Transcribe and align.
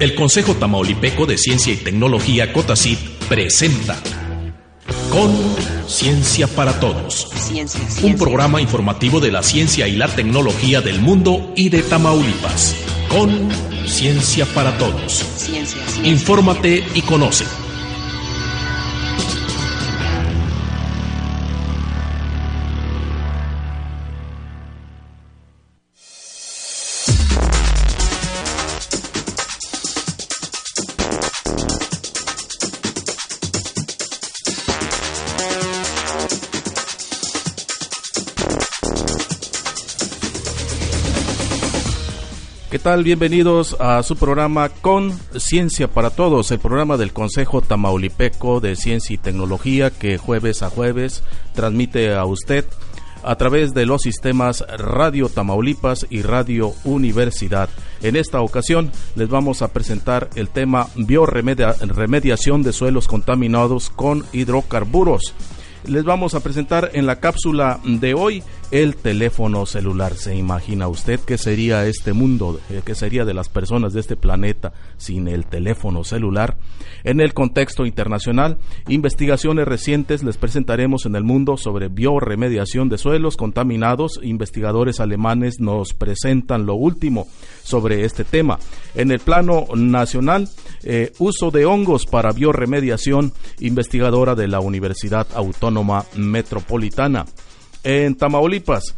El 0.00 0.14
Consejo 0.16 0.54
Tamaulipeco 0.54 1.24
de 1.24 1.38
Ciencia 1.38 1.72
y 1.72 1.76
Tecnología 1.76 2.52
COTACIT 2.52 2.98
presenta 3.28 3.96
Con 5.10 5.32
Ciencia 5.86 6.48
para 6.48 6.80
Todos, 6.80 7.28
Ciencia, 7.34 7.80
un 8.02 8.16
programa 8.16 8.60
informativo 8.60 9.20
de 9.20 9.30
la 9.30 9.44
ciencia 9.44 9.86
y 9.86 9.96
la 9.96 10.08
tecnología 10.08 10.80
del 10.80 11.00
mundo 11.00 11.52
y 11.54 11.68
de 11.68 11.82
Tamaulipas. 11.82 12.74
Con 13.08 13.48
Ciencia 13.86 14.46
para 14.46 14.76
Todos. 14.78 15.24
Ciencia. 15.36 15.80
Infórmate 16.02 16.84
y 16.94 17.02
conoce. 17.02 17.44
Tal? 42.84 43.02
Bienvenidos 43.02 43.78
a 43.80 44.02
su 44.02 44.14
programa 44.14 44.68
Con 44.68 45.10
Ciencia 45.38 45.88
para 45.88 46.10
Todos, 46.10 46.50
el 46.50 46.58
programa 46.58 46.98
del 46.98 47.14
Consejo 47.14 47.62
Tamaulipeco 47.62 48.60
de 48.60 48.76
Ciencia 48.76 49.14
y 49.14 49.16
Tecnología 49.16 49.90
que 49.90 50.18
jueves 50.18 50.62
a 50.62 50.68
jueves 50.68 51.24
transmite 51.54 52.14
a 52.14 52.26
usted 52.26 52.66
a 53.22 53.36
través 53.36 53.72
de 53.72 53.86
los 53.86 54.02
sistemas 54.02 54.62
Radio 54.76 55.30
Tamaulipas 55.30 56.06
y 56.10 56.20
Radio 56.20 56.74
Universidad. 56.84 57.70
En 58.02 58.16
esta 58.16 58.42
ocasión 58.42 58.92
les 59.16 59.30
vamos 59.30 59.62
a 59.62 59.68
presentar 59.68 60.28
el 60.34 60.50
tema 60.50 60.88
bioremediación 60.94 62.62
de 62.62 62.74
suelos 62.74 63.08
contaminados 63.08 63.88
con 63.88 64.26
hidrocarburos 64.34 65.32
les 65.86 66.04
vamos 66.04 66.34
a 66.34 66.40
presentar 66.40 66.90
en 66.94 67.06
la 67.06 67.20
cápsula 67.20 67.78
de 67.84 68.14
hoy 68.14 68.42
el 68.74 68.96
teléfono 68.96 69.66
celular. 69.66 70.16
¿Se 70.16 70.34
imagina 70.34 70.88
usted 70.88 71.20
qué 71.20 71.38
sería 71.38 71.86
este 71.86 72.12
mundo, 72.12 72.58
eh, 72.70 72.82
qué 72.84 72.96
sería 72.96 73.24
de 73.24 73.32
las 73.32 73.48
personas 73.48 73.92
de 73.92 74.00
este 74.00 74.16
planeta 74.16 74.72
sin 74.96 75.28
el 75.28 75.46
teléfono 75.46 76.02
celular? 76.02 76.56
En 77.04 77.20
el 77.20 77.34
contexto 77.34 77.86
internacional, 77.86 78.58
investigaciones 78.88 79.68
recientes 79.68 80.24
les 80.24 80.38
presentaremos 80.38 81.06
en 81.06 81.14
el 81.14 81.22
mundo 81.22 81.56
sobre 81.56 81.86
bioremediación 81.86 82.88
de 82.88 82.98
suelos 82.98 83.36
contaminados. 83.36 84.18
Investigadores 84.24 84.98
alemanes 84.98 85.60
nos 85.60 85.92
presentan 85.92 86.66
lo 86.66 86.74
último 86.74 87.28
sobre 87.62 88.04
este 88.04 88.24
tema. 88.24 88.58
En 88.96 89.12
el 89.12 89.20
plano 89.20 89.66
nacional, 89.76 90.48
eh, 90.82 91.12
uso 91.20 91.52
de 91.52 91.64
hongos 91.64 92.06
para 92.06 92.32
bioremediación, 92.32 93.32
investigadora 93.60 94.34
de 94.34 94.48
la 94.48 94.58
Universidad 94.58 95.28
Autónoma 95.32 96.06
Metropolitana. 96.16 97.24
En 97.84 98.14
Tamaulipas 98.14 98.94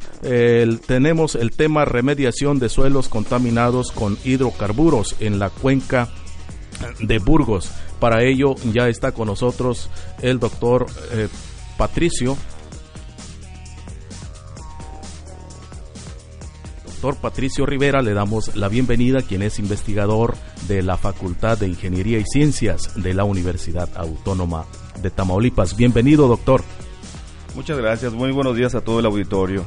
tenemos 0.87 1.35
el 1.35 1.51
tema 1.51 1.85
remediación 1.85 2.61
de 2.61 2.69
suelos 2.69 3.09
contaminados 3.09 3.91
con 3.91 4.17
hidrocarburos 4.25 5.17
en 5.21 5.39
la 5.41 5.51
cuenca 5.51 6.09
de 7.01 7.19
Burgos. 7.19 7.71
Para 7.99 8.23
ello 8.23 8.55
ya 8.73 8.89
está 8.89 9.13
con 9.13 9.27
nosotros 9.27 9.91
el 10.23 10.39
doctor 10.39 10.87
eh, 11.13 11.29
Patricio. 11.77 12.37
Doctor 16.85 17.17
Patricio 17.17 17.67
Rivera, 17.67 18.03
le 18.03 18.15
damos 18.15 18.57
la 18.57 18.69
bienvenida, 18.69 19.23
quien 19.23 19.43
es 19.43 19.59
investigador 19.59 20.35
de 20.67 20.83
la 20.83 20.97
Facultad 20.97 21.59
de 21.59 21.69
Ingeniería 21.69 22.19
y 22.19 22.25
Ciencias 22.25 22.93
de 22.95 23.15
la 23.15 23.25
Universidad 23.25 23.89
Autónoma 23.97 24.65
de 25.03 25.11
Tamaulipas. 25.11 25.77
Bienvenido, 25.77 26.27
doctor. 26.27 26.63
Muchas 27.57 27.79
gracias, 27.79 28.13
muy 28.13 28.33
buenos 28.33 28.55
días 28.55 28.75
a 28.75 28.83
todo 28.83 29.01
el 29.01 29.07
auditorio. 29.07 29.65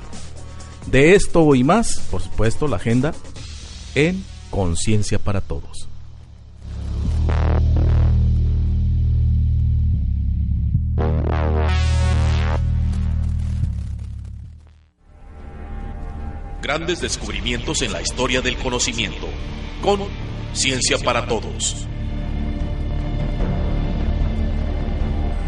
De 0.85 1.15
esto 1.15 1.55
y 1.55 1.63
más, 1.63 1.99
por 2.11 2.21
supuesto, 2.21 2.67
la 2.67 2.75
agenda 2.75 3.15
en 3.95 4.23
Conciencia 4.51 5.17
para 5.17 5.41
Todos. 5.41 5.87
Grandes 16.61 17.01
descubrimientos 17.01 17.81
en 17.81 17.91
la 17.91 18.03
historia 18.03 18.41
del 18.41 18.55
conocimiento. 18.57 19.27
Con 19.81 20.01
Ciencia 20.53 20.99
para 20.99 21.25
Todos. 21.25 21.87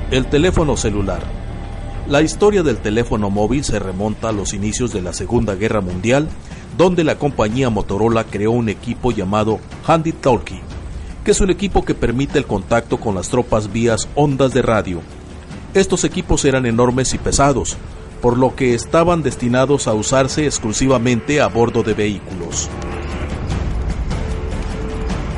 El 0.10 0.26
teléfono 0.26 0.76
celular. 0.76 1.41
La 2.12 2.22
historia 2.22 2.62
del 2.62 2.80
teléfono 2.80 3.30
móvil 3.30 3.64
se 3.64 3.80
remonta 3.80 4.28
a 4.28 4.32
los 4.34 4.54
inicios 4.54 4.92
de 4.92 5.02
la 5.02 5.14
Segunda 5.14 5.56
Guerra 5.56 5.80
Mundial, 5.80 6.28
donde 6.78 7.06
la 7.06 7.18
compañía 7.18 7.70
Motorola 7.70 8.26
creó 8.26 8.52
un 8.52 8.68
equipo 8.68 9.14
llamado 9.14 9.62
Handy 9.88 10.12
Talkie, 10.12 10.60
que 11.24 11.32
es 11.32 11.40
un 11.40 11.50
equipo 11.50 11.86
que 11.86 11.96
permite 11.96 12.38
el 12.38 12.46
contacto 12.46 13.00
con 13.00 13.16
las 13.16 13.30
tropas 13.30 13.72
vías 13.72 14.10
ondas 14.14 14.54
de 14.54 14.62
radio. 14.62 15.00
Estos 15.74 16.04
equipos 16.04 16.44
eran 16.44 16.66
enormes 16.66 17.14
y 17.14 17.18
pesados, 17.18 17.78
por 18.22 18.38
lo 18.38 18.58
que 18.58 18.74
estaban 18.74 19.24
destinados 19.24 19.88
a 19.88 19.94
usarse 19.94 20.46
exclusivamente 20.46 21.40
a 21.40 21.48
bordo 21.48 21.82
de 21.82 21.94
vehículos. 21.94 22.70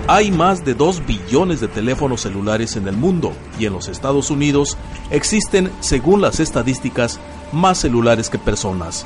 Hay 0.08 0.32
más 0.32 0.66
de 0.66 0.74
2 0.74 1.06
billones 1.06 1.62
de 1.62 1.70
teléfonos 1.70 2.22
celulares 2.22 2.76
en 2.76 2.90
el 2.90 2.98
mundo 2.98 3.32
y 3.58 3.66
en 3.66 3.74
los 3.74 3.88
Estados 3.88 4.32
Unidos 4.32 4.78
existen, 5.12 5.72
según 5.80 6.22
las 6.22 6.42
estadísticas, 6.42 7.22
más 7.54 7.78
celulares 7.78 8.30
que 8.30 8.38
personas. 8.38 9.06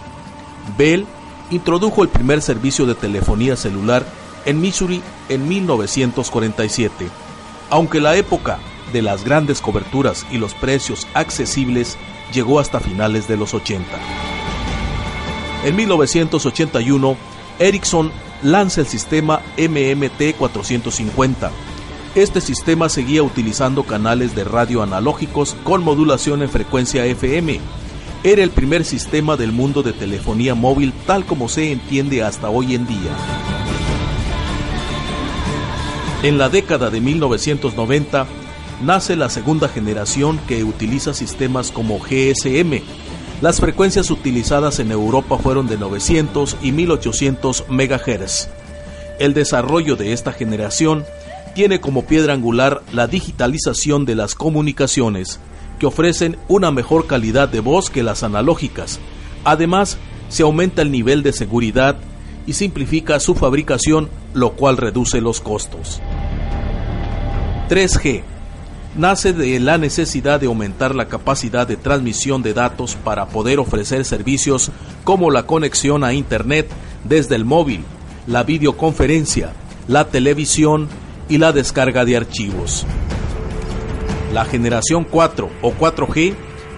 Bell 0.75 1.06
introdujo 1.52 2.02
el 2.02 2.09
primer 2.09 2.41
servicio 2.41 2.88
de 2.88 2.96
telefonía 2.96 3.56
celular 3.56 4.06
en 4.46 4.59
Missouri 4.59 5.03
en 5.30 5.47
1947, 5.47 7.08
aunque 7.69 8.02
la 8.02 8.16
época 8.16 8.58
de 8.91 9.03
las 9.03 9.24
grandes 9.24 9.62
coberturas 9.62 10.25
y 10.31 10.40
los 10.40 10.56
precios 10.56 11.06
accesibles 11.14 11.96
llegó 12.34 12.59
hasta 12.59 12.79
finales 12.79 13.28
de 13.28 13.38
los 13.38 13.53
80. 13.53 13.85
En 15.64 15.75
1981, 15.75 17.18
Ericsson 17.59 18.12
lanza 18.43 18.81
el 18.81 18.87
sistema 18.87 19.41
MMT450. 19.57 21.49
Este 22.15 22.41
sistema 22.41 22.89
seguía 22.89 23.21
utilizando 23.21 23.83
canales 23.83 24.35
de 24.35 24.43
radio 24.43 24.81
analógicos 24.81 25.55
con 25.63 25.83
modulación 25.83 26.41
en 26.41 26.49
frecuencia 26.49 27.05
FM. 27.05 27.59
Era 28.23 28.43
el 28.43 28.49
primer 28.49 28.83
sistema 28.85 29.37
del 29.37 29.51
mundo 29.51 29.83
de 29.83 29.93
telefonía 29.93 30.55
móvil 30.55 30.93
tal 31.05 31.25
como 31.25 31.47
se 31.47 31.71
entiende 31.71 32.23
hasta 32.23 32.49
hoy 32.49 32.73
en 32.73 32.87
día. 32.87 33.11
En 36.23 36.40
la 36.40 36.49
década 36.49 36.90
de 36.90 36.99
1990 36.99 38.25
nace 38.83 39.16
la 39.16 39.29
segunda 39.29 39.69
generación 39.69 40.40
que 40.47 40.63
utiliza 40.63 41.13
sistemas 41.13 41.72
como 41.72 41.99
GSM. 41.99 42.81
Las 43.39 43.59
frecuencias 43.59 44.09
utilizadas 44.09 44.79
en 44.79 44.91
Europa 44.91 45.37
fueron 45.37 45.67
de 45.67 45.78
900 45.78 46.57
y 46.63 46.72
1800 46.72 47.66
MHz. 47.69 48.49
El 49.19 49.35
desarrollo 49.35 49.95
de 49.95 50.11
esta 50.13 50.34
generación 50.34 51.05
tiene 51.53 51.79
como 51.79 52.05
piedra 52.05 52.34
angular 52.34 52.81
la 52.93 53.05
digitalización 53.05 54.05
de 54.05 54.16
las 54.16 54.34
comunicaciones, 54.34 55.39
que 55.78 55.85
ofrecen 55.85 56.35
una 56.47 56.72
mejor 56.72 57.05
calidad 57.05 57.47
de 57.47 57.59
voz 57.59 57.91
que 57.91 58.01
las 58.01 58.23
analógicas. 58.23 58.99
Además, 59.43 59.99
se 60.29 60.41
aumenta 60.41 60.81
el 60.81 60.91
nivel 60.91 61.22
de 61.22 61.31
seguridad 61.31 61.95
y 62.47 62.53
simplifica 62.53 63.19
su 63.19 63.35
fabricación, 63.35 64.09
lo 64.33 64.53
cual 64.53 64.78
reduce 64.78 65.22
los 65.22 65.41
costos. 65.41 66.01
3G 67.69 68.23
nace 68.97 69.32
de 69.32 69.59
la 69.59 69.78
necesidad 69.78 70.40
de 70.40 70.47
aumentar 70.47 70.96
la 70.96 71.08
capacidad 71.08 71.67
de 71.67 71.78
transmisión 71.78 72.41
de 72.41 72.53
datos 72.53 72.96
para 72.96 73.28
poder 73.28 73.59
ofrecer 73.59 74.03
servicios 74.05 74.72
como 75.03 75.29
la 75.32 75.44
conexión 75.44 76.03
a 76.03 76.14
Internet 76.14 76.67
desde 77.03 77.35
el 77.35 77.46
móvil, 77.46 77.84
la 78.26 78.44
videoconferencia, 78.44 79.53
la 79.88 80.05
televisión 80.05 80.88
y 81.29 81.38
la 81.38 81.52
descarga 81.52 82.05
de 82.05 82.17
archivos. 82.17 82.85
La 84.34 84.46
generación 84.46 85.05
4 85.09 85.50
o 85.61 85.72
4G 85.72 86.35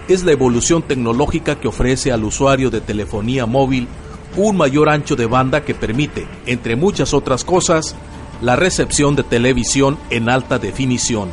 es 0.08 0.22
la 0.24 0.32
evolución 0.32 0.82
tecnológica 0.82 1.58
que 1.58 1.68
ofrece 1.68 2.12
al 2.12 2.24
usuario 2.24 2.70
de 2.70 2.80
telefonía 2.80 3.46
móvil 3.46 3.88
un 4.36 4.56
mayor 4.56 4.88
ancho 4.88 5.16
de 5.16 5.26
banda 5.26 5.64
que 5.64 5.74
permite, 5.74 6.26
entre 6.46 6.76
muchas 6.76 7.14
otras 7.14 7.44
cosas, 7.44 7.96
la 8.40 8.56
recepción 8.56 9.16
de 9.16 9.22
televisión 9.22 9.98
en 10.10 10.28
alta 10.28 10.58
definición. 10.58 11.30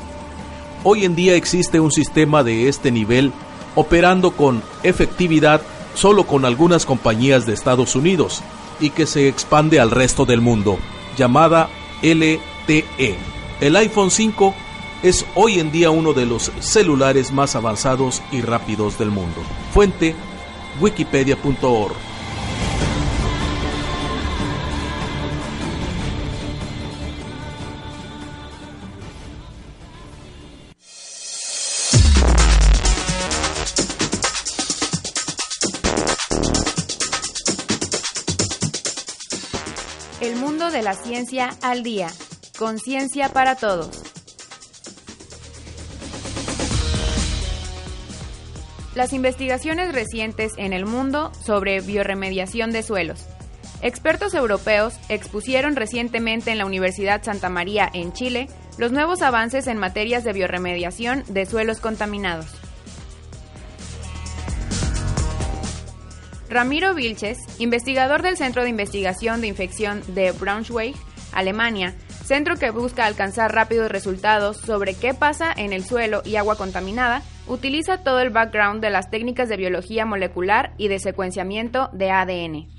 Hoy 0.89 1.03
en 1.03 1.17
día 1.17 1.35
existe 1.35 1.81
un 1.81 1.91
sistema 1.91 2.45
de 2.45 2.69
este 2.69 2.93
nivel 2.93 3.33
operando 3.75 4.31
con 4.31 4.63
efectividad 4.83 5.61
solo 5.95 6.25
con 6.25 6.45
algunas 6.45 6.85
compañías 6.85 7.45
de 7.45 7.51
Estados 7.51 7.97
Unidos 7.97 8.41
y 8.79 8.91
que 8.91 9.05
se 9.05 9.27
expande 9.27 9.81
al 9.81 9.91
resto 9.91 10.23
del 10.25 10.39
mundo, 10.39 10.79
llamada 11.17 11.67
LTE. 12.01 13.17
El 13.59 13.75
iPhone 13.75 14.11
5 14.11 14.55
es 15.03 15.25
hoy 15.35 15.59
en 15.59 15.73
día 15.73 15.89
uno 15.89 16.13
de 16.13 16.25
los 16.25 16.53
celulares 16.61 17.33
más 17.33 17.57
avanzados 17.57 18.21
y 18.31 18.39
rápidos 18.39 18.97
del 18.97 19.11
mundo. 19.11 19.41
Fuente 19.73 20.15
wikipedia.org. 20.79 22.16
El 40.27 40.35
mundo 40.35 40.71
de 40.71 40.81
la 40.81 40.93
ciencia 40.93 41.51
al 41.61 41.83
día. 41.83 42.09
Conciencia 42.59 43.29
para 43.29 43.55
todos. 43.55 44.03
Las 48.93 49.13
investigaciones 49.13 49.93
recientes 49.93 50.51
en 50.57 50.73
el 50.73 50.85
mundo 50.85 51.31
sobre 51.45 51.79
bioremediación 51.79 52.71
de 52.71 52.83
suelos. 52.83 53.25
Expertos 53.81 54.33
europeos 54.33 54.95
expusieron 55.07 55.77
recientemente 55.77 56.51
en 56.51 56.57
la 56.57 56.65
Universidad 56.65 57.23
Santa 57.23 57.47
María 57.47 57.89
en 57.93 58.11
Chile 58.11 58.49
los 58.77 58.91
nuevos 58.91 59.21
avances 59.21 59.65
en 59.67 59.77
materias 59.77 60.25
de 60.25 60.33
bioremediación 60.33 61.23
de 61.29 61.45
suelos 61.45 61.79
contaminados. 61.79 62.47
Ramiro 66.57 66.95
Vilches, 66.95 67.37
investigador 67.59 68.23
del 68.23 68.35
Centro 68.35 68.63
de 68.63 68.69
Investigación 68.69 69.41
de 69.41 69.47
Infección 69.47 70.01
de 70.15 70.31
Braunschweig, 70.31 70.95
Alemania, 71.31 71.93
centro 72.25 72.55
que 72.55 72.71
busca 72.71 73.05
alcanzar 73.05 73.53
rápidos 73.53 73.91
resultados 73.91 74.57
sobre 74.57 74.95
qué 74.95 75.13
pasa 75.13 75.53
en 75.55 75.71
el 75.71 75.85
suelo 75.85 76.23
y 76.25 76.35
agua 76.35 76.55
contaminada, 76.55 77.21
utiliza 77.45 77.99
todo 77.99 78.21
el 78.21 78.31
background 78.31 78.81
de 78.81 78.89
las 78.89 79.11
técnicas 79.11 79.49
de 79.49 79.57
biología 79.57 80.07
molecular 80.07 80.73
y 80.79 80.87
de 80.87 80.97
secuenciamiento 80.97 81.91
de 81.93 82.09
ADN. 82.09 82.76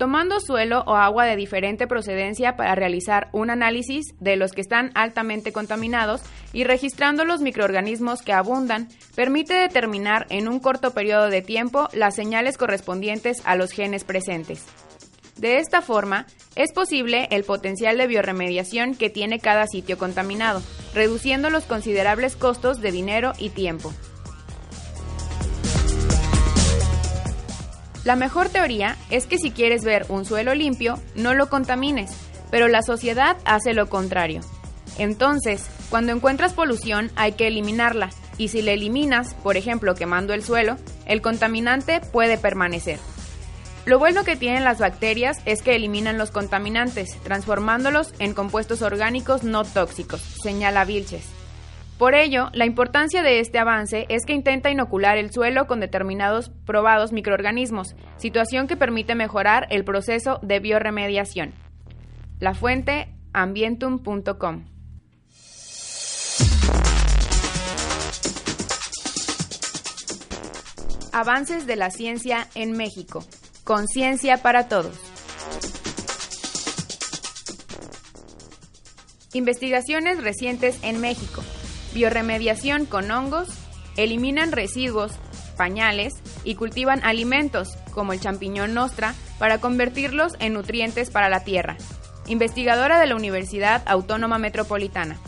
Tomando 0.00 0.40
suelo 0.40 0.82
o 0.86 0.96
agua 0.96 1.26
de 1.26 1.36
diferente 1.36 1.86
procedencia 1.86 2.56
para 2.56 2.74
realizar 2.74 3.28
un 3.32 3.50
análisis 3.50 4.14
de 4.18 4.36
los 4.36 4.52
que 4.52 4.62
están 4.62 4.92
altamente 4.94 5.52
contaminados 5.52 6.22
y 6.54 6.64
registrando 6.64 7.26
los 7.26 7.42
microorganismos 7.42 8.22
que 8.22 8.32
abundan, 8.32 8.88
permite 9.14 9.52
determinar 9.52 10.24
en 10.30 10.48
un 10.48 10.58
corto 10.58 10.92
periodo 10.92 11.28
de 11.28 11.42
tiempo 11.42 11.90
las 11.92 12.14
señales 12.14 12.56
correspondientes 12.56 13.42
a 13.44 13.56
los 13.56 13.72
genes 13.72 14.04
presentes. 14.04 14.64
De 15.36 15.58
esta 15.58 15.82
forma, 15.82 16.24
es 16.56 16.72
posible 16.72 17.28
el 17.30 17.44
potencial 17.44 17.98
de 17.98 18.06
bioremediación 18.06 18.94
que 18.94 19.10
tiene 19.10 19.38
cada 19.38 19.66
sitio 19.66 19.98
contaminado, 19.98 20.62
reduciendo 20.94 21.50
los 21.50 21.64
considerables 21.64 22.36
costos 22.36 22.80
de 22.80 22.90
dinero 22.90 23.32
y 23.38 23.50
tiempo. 23.50 23.92
La 28.04 28.16
mejor 28.16 28.48
teoría 28.48 28.96
es 29.10 29.26
que 29.26 29.38
si 29.38 29.50
quieres 29.50 29.84
ver 29.84 30.06
un 30.08 30.24
suelo 30.24 30.54
limpio, 30.54 30.98
no 31.14 31.34
lo 31.34 31.50
contamines, 31.50 32.10
pero 32.50 32.66
la 32.66 32.82
sociedad 32.82 33.36
hace 33.44 33.74
lo 33.74 33.88
contrario. 33.88 34.40
Entonces, 34.98 35.66
cuando 35.90 36.12
encuentras 36.12 36.54
polución 36.54 37.10
hay 37.16 37.32
que 37.32 37.46
eliminarla, 37.46 38.10
y 38.38 38.48
si 38.48 38.62
la 38.62 38.72
eliminas, 38.72 39.34
por 39.34 39.58
ejemplo 39.58 39.94
quemando 39.94 40.32
el 40.32 40.42
suelo, 40.42 40.76
el 41.04 41.20
contaminante 41.20 42.00
puede 42.00 42.38
permanecer. 42.38 42.98
Lo 43.84 43.98
bueno 43.98 44.24
que 44.24 44.36
tienen 44.36 44.64
las 44.64 44.78
bacterias 44.78 45.38
es 45.44 45.62
que 45.62 45.74
eliminan 45.74 46.16
los 46.16 46.30
contaminantes, 46.30 47.18
transformándolos 47.22 48.14
en 48.18 48.34
compuestos 48.34 48.82
orgánicos 48.82 49.42
no 49.42 49.64
tóxicos, 49.64 50.20
señala 50.42 50.84
Vilches. 50.84 51.39
Por 52.00 52.14
ello, 52.14 52.48
la 52.54 52.64
importancia 52.64 53.22
de 53.22 53.40
este 53.40 53.58
avance 53.58 54.06
es 54.08 54.24
que 54.24 54.32
intenta 54.32 54.70
inocular 54.70 55.18
el 55.18 55.30
suelo 55.30 55.66
con 55.66 55.80
determinados 55.80 56.48
probados 56.64 57.12
microorganismos, 57.12 57.94
situación 58.16 58.68
que 58.68 58.76
permite 58.78 59.14
mejorar 59.14 59.66
el 59.68 59.84
proceso 59.84 60.38
de 60.40 60.60
bioremediación. 60.60 61.52
La 62.38 62.54
fuente 62.54 63.14
ambientum.com. 63.34 64.64
Avances 71.12 71.66
de 71.66 71.76
la 71.76 71.90
ciencia 71.90 72.48
en 72.54 72.72
México. 72.72 73.22
Conciencia 73.62 74.38
para 74.38 74.68
todos. 74.68 74.98
Investigaciones 79.34 80.22
recientes 80.22 80.82
en 80.82 80.98
México. 81.02 81.42
Bioremediación 81.92 82.86
con 82.86 83.10
hongos. 83.10 83.48
Eliminan 83.96 84.52
residuos, 84.52 85.12
pañales 85.56 86.14
y 86.44 86.54
cultivan 86.54 87.04
alimentos, 87.04 87.76
como 87.92 88.12
el 88.12 88.20
champiñón 88.20 88.72
nostra, 88.72 89.14
para 89.38 89.58
convertirlos 89.58 90.34
en 90.38 90.54
nutrientes 90.54 91.10
para 91.10 91.28
la 91.28 91.44
tierra. 91.44 91.76
Investigadora 92.26 93.00
de 93.00 93.06
la 93.06 93.16
Universidad 93.16 93.82
Autónoma 93.86 94.38
Metropolitana. 94.38 95.18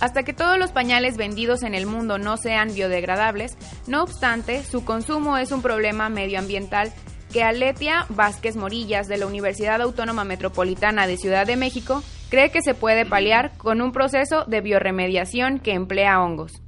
Hasta 0.00 0.22
que 0.22 0.32
todos 0.32 0.58
los 0.58 0.70
pañales 0.70 1.16
vendidos 1.16 1.62
en 1.62 1.74
el 1.74 1.86
mundo 1.86 2.18
no 2.18 2.36
sean 2.36 2.74
biodegradables, 2.74 3.56
no 3.86 4.02
obstante, 4.02 4.62
su 4.62 4.84
consumo 4.84 5.38
es 5.38 5.50
un 5.50 5.62
problema 5.62 6.08
medioambiental 6.08 6.92
que 7.32 7.42
Aletia 7.42 8.06
Vázquez 8.10 8.54
Morillas 8.54 9.08
de 9.08 9.16
la 9.16 9.26
Universidad 9.26 9.80
Autónoma 9.80 10.24
Metropolitana 10.24 11.06
de 11.06 11.16
Ciudad 11.16 11.46
de 11.46 11.56
México 11.56 12.02
cree 12.34 12.50
que 12.50 12.62
se 12.62 12.74
puede 12.74 13.06
paliar 13.06 13.56
con 13.58 13.80
un 13.80 13.92
proceso 13.92 14.44
de 14.46 14.60
bioremediación 14.60 15.60
que 15.60 15.72
emplea 15.72 16.20
hongos. 16.20 16.60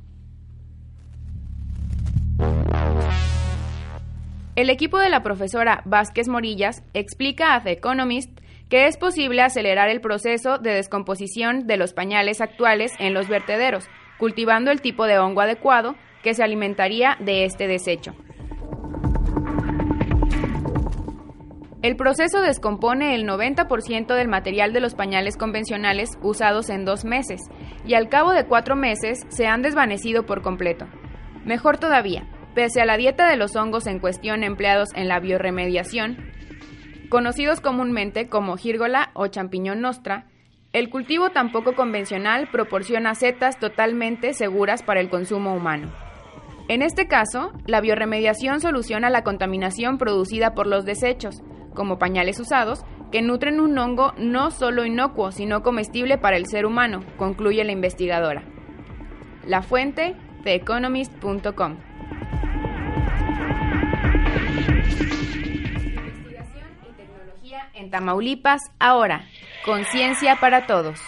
El 4.55 4.71
equipo 4.71 5.01
de 5.01 5.11
la 5.11 5.25
profesora 5.25 5.83
Vázquez 5.85 6.29
Morillas 6.29 6.85
explica 6.95 7.57
a 7.57 7.65
The 7.65 7.73
Economist 7.73 8.31
que 8.69 8.87
es 8.87 8.97
posible 8.97 9.43
acelerar 9.43 9.89
el 9.89 10.01
proceso 10.01 10.59
de 10.59 10.71
descomposición 10.71 11.67
de 11.67 11.79
los 11.79 11.93
pañales 11.93 12.41
actuales 12.41 12.93
en 13.01 13.13
los 13.13 13.27
vertederos, 13.27 13.89
cultivando 14.19 14.71
el 14.71 14.81
tipo 14.81 15.07
de 15.07 15.19
hongo 15.19 15.41
adecuado 15.41 15.97
que 16.23 16.35
se 16.35 16.45
alimentaría 16.45 17.17
de 17.19 17.45
este 17.45 17.67
desecho. 17.67 18.15
El 21.87 21.95
proceso 21.95 22.41
descompone 22.41 23.15
el 23.15 23.29
90% 23.29 24.17
del 24.17 24.27
material 24.27 24.73
de 24.73 24.81
los 24.81 24.97
pañales 24.97 25.37
convencionales 25.37 26.19
usados 26.21 26.69
en 26.69 26.85
dos 26.85 27.05
meses 27.05 27.41
y 27.87 27.95
al 27.95 28.09
cabo 28.09 28.33
de 28.33 28.45
cuatro 28.45 28.75
meses 28.75 29.25
se 29.29 29.47
han 29.47 29.63
desvanecido 29.63 30.27
por 30.27 30.43
completo. 30.43 30.89
Mejor 31.45 31.79
todavía, 31.79 32.27
pese 32.57 32.81
a 32.81 32.87
la 32.87 32.97
dieta 32.97 33.29
de 33.29 33.37
los 33.37 33.55
hongos 33.55 33.87
en 33.87 34.01
cuestión 34.01 34.43
empleados 34.43 34.89
en 34.97 35.07
la 35.07 35.21
bioremediación, 35.21 36.17
conocidos 37.09 37.61
comúnmente 37.61 38.29
como 38.29 38.57
gírgola 38.57 39.11
o 39.15 39.29
champiñón 39.29 39.81
nostra, 39.81 40.27
el 40.73 40.91
cultivo 40.91 41.31
tan 41.31 41.53
poco 41.53 41.77
convencional 41.77 42.49
proporciona 42.51 43.15
setas 43.15 43.61
totalmente 43.61 44.35
seguras 44.35 44.83
para 44.83 44.99
el 44.99 45.09
consumo 45.09 45.55
humano. 45.55 45.93
En 46.67 46.83
este 46.83 47.07
caso, 47.07 47.53
la 47.65 47.81
bioremediación 47.81 48.61
soluciona 48.61 49.09
la 49.09 49.23
contaminación 49.23 49.99
producida 49.99 50.53
por 50.53 50.67
los 50.67 50.85
desechos, 50.85 51.45
como 51.77 52.01
pañales 52.01 52.41
usados, 52.41 52.85
que 53.13 53.23
nutren 53.23 53.61
un 53.61 53.79
hongo 53.79 54.13
no 54.19 54.51
solo 54.51 54.85
inocuo, 54.85 55.31
sino 55.31 55.63
comestible 55.63 56.19
para 56.19 56.37
el 56.37 56.47
ser 56.47 56.67
humano, 56.67 57.05
concluye 57.17 57.63
la 57.63 57.71
investigadora. 57.71 58.43
La 59.45 59.63
fuente, 59.63 60.17
theeconomist.com. 60.43 61.77
Investigación 65.95 66.67
y 66.83 66.93
tecnología 66.97 67.71
en 67.75 67.91
Tamaulipas 67.91 68.63
ahora. 68.81 69.25
Conciencia 69.65 70.37
para 70.41 70.67
todos. 70.67 71.01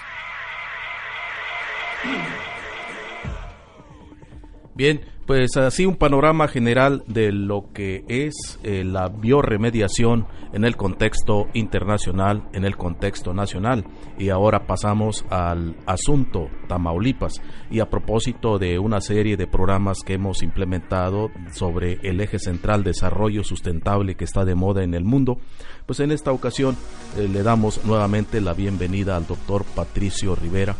Bien, 4.74 5.00
pues 5.28 5.58
así 5.58 5.84
un 5.84 5.96
panorama 5.96 6.48
general 6.48 7.04
de 7.06 7.32
lo 7.32 7.70
que 7.74 8.02
es 8.08 8.58
eh, 8.62 8.82
la 8.82 9.10
bioremediación 9.10 10.26
en 10.54 10.64
el 10.64 10.74
contexto 10.74 11.48
internacional, 11.52 12.48
en 12.54 12.64
el 12.64 12.78
contexto 12.78 13.34
nacional. 13.34 13.84
Y 14.18 14.30
ahora 14.30 14.66
pasamos 14.66 15.26
al 15.28 15.76
asunto 15.84 16.48
Tamaulipas. 16.66 17.42
Y 17.70 17.80
a 17.80 17.90
propósito 17.90 18.58
de 18.58 18.78
una 18.78 19.02
serie 19.02 19.36
de 19.36 19.46
programas 19.46 19.98
que 19.98 20.14
hemos 20.14 20.42
implementado 20.42 21.30
sobre 21.52 21.98
el 22.04 22.22
eje 22.22 22.38
central 22.38 22.82
desarrollo 22.82 23.44
sustentable 23.44 24.14
que 24.14 24.24
está 24.24 24.46
de 24.46 24.54
moda 24.54 24.82
en 24.82 24.94
el 24.94 25.04
mundo, 25.04 25.36
pues 25.84 26.00
en 26.00 26.10
esta 26.10 26.32
ocasión 26.32 26.74
eh, 27.18 27.28
le 27.30 27.42
damos 27.42 27.84
nuevamente 27.84 28.40
la 28.40 28.54
bienvenida 28.54 29.14
al 29.14 29.26
doctor 29.26 29.66
Patricio 29.74 30.34
Rivera, 30.34 30.74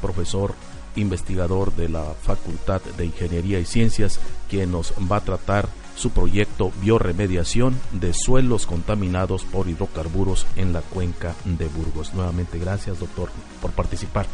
profesor 0.00 0.54
investigador 1.00 1.74
de 1.74 1.88
la 1.88 2.04
Facultad 2.22 2.80
de 2.96 3.06
Ingeniería 3.06 3.58
y 3.58 3.64
Ciencias, 3.64 4.20
quien 4.48 4.72
nos 4.72 4.92
va 5.10 5.16
a 5.16 5.24
tratar 5.24 5.68
su 5.96 6.10
proyecto 6.10 6.72
Bioremediación 6.80 7.78
de 7.92 8.14
suelos 8.14 8.66
contaminados 8.66 9.44
por 9.44 9.68
hidrocarburos 9.68 10.46
en 10.56 10.72
la 10.72 10.80
cuenca 10.80 11.34
de 11.44 11.66
Burgos. 11.68 12.14
Nuevamente, 12.14 12.58
gracias, 12.58 13.00
doctor, 13.00 13.28
por 13.60 13.72
participar. 13.72 14.26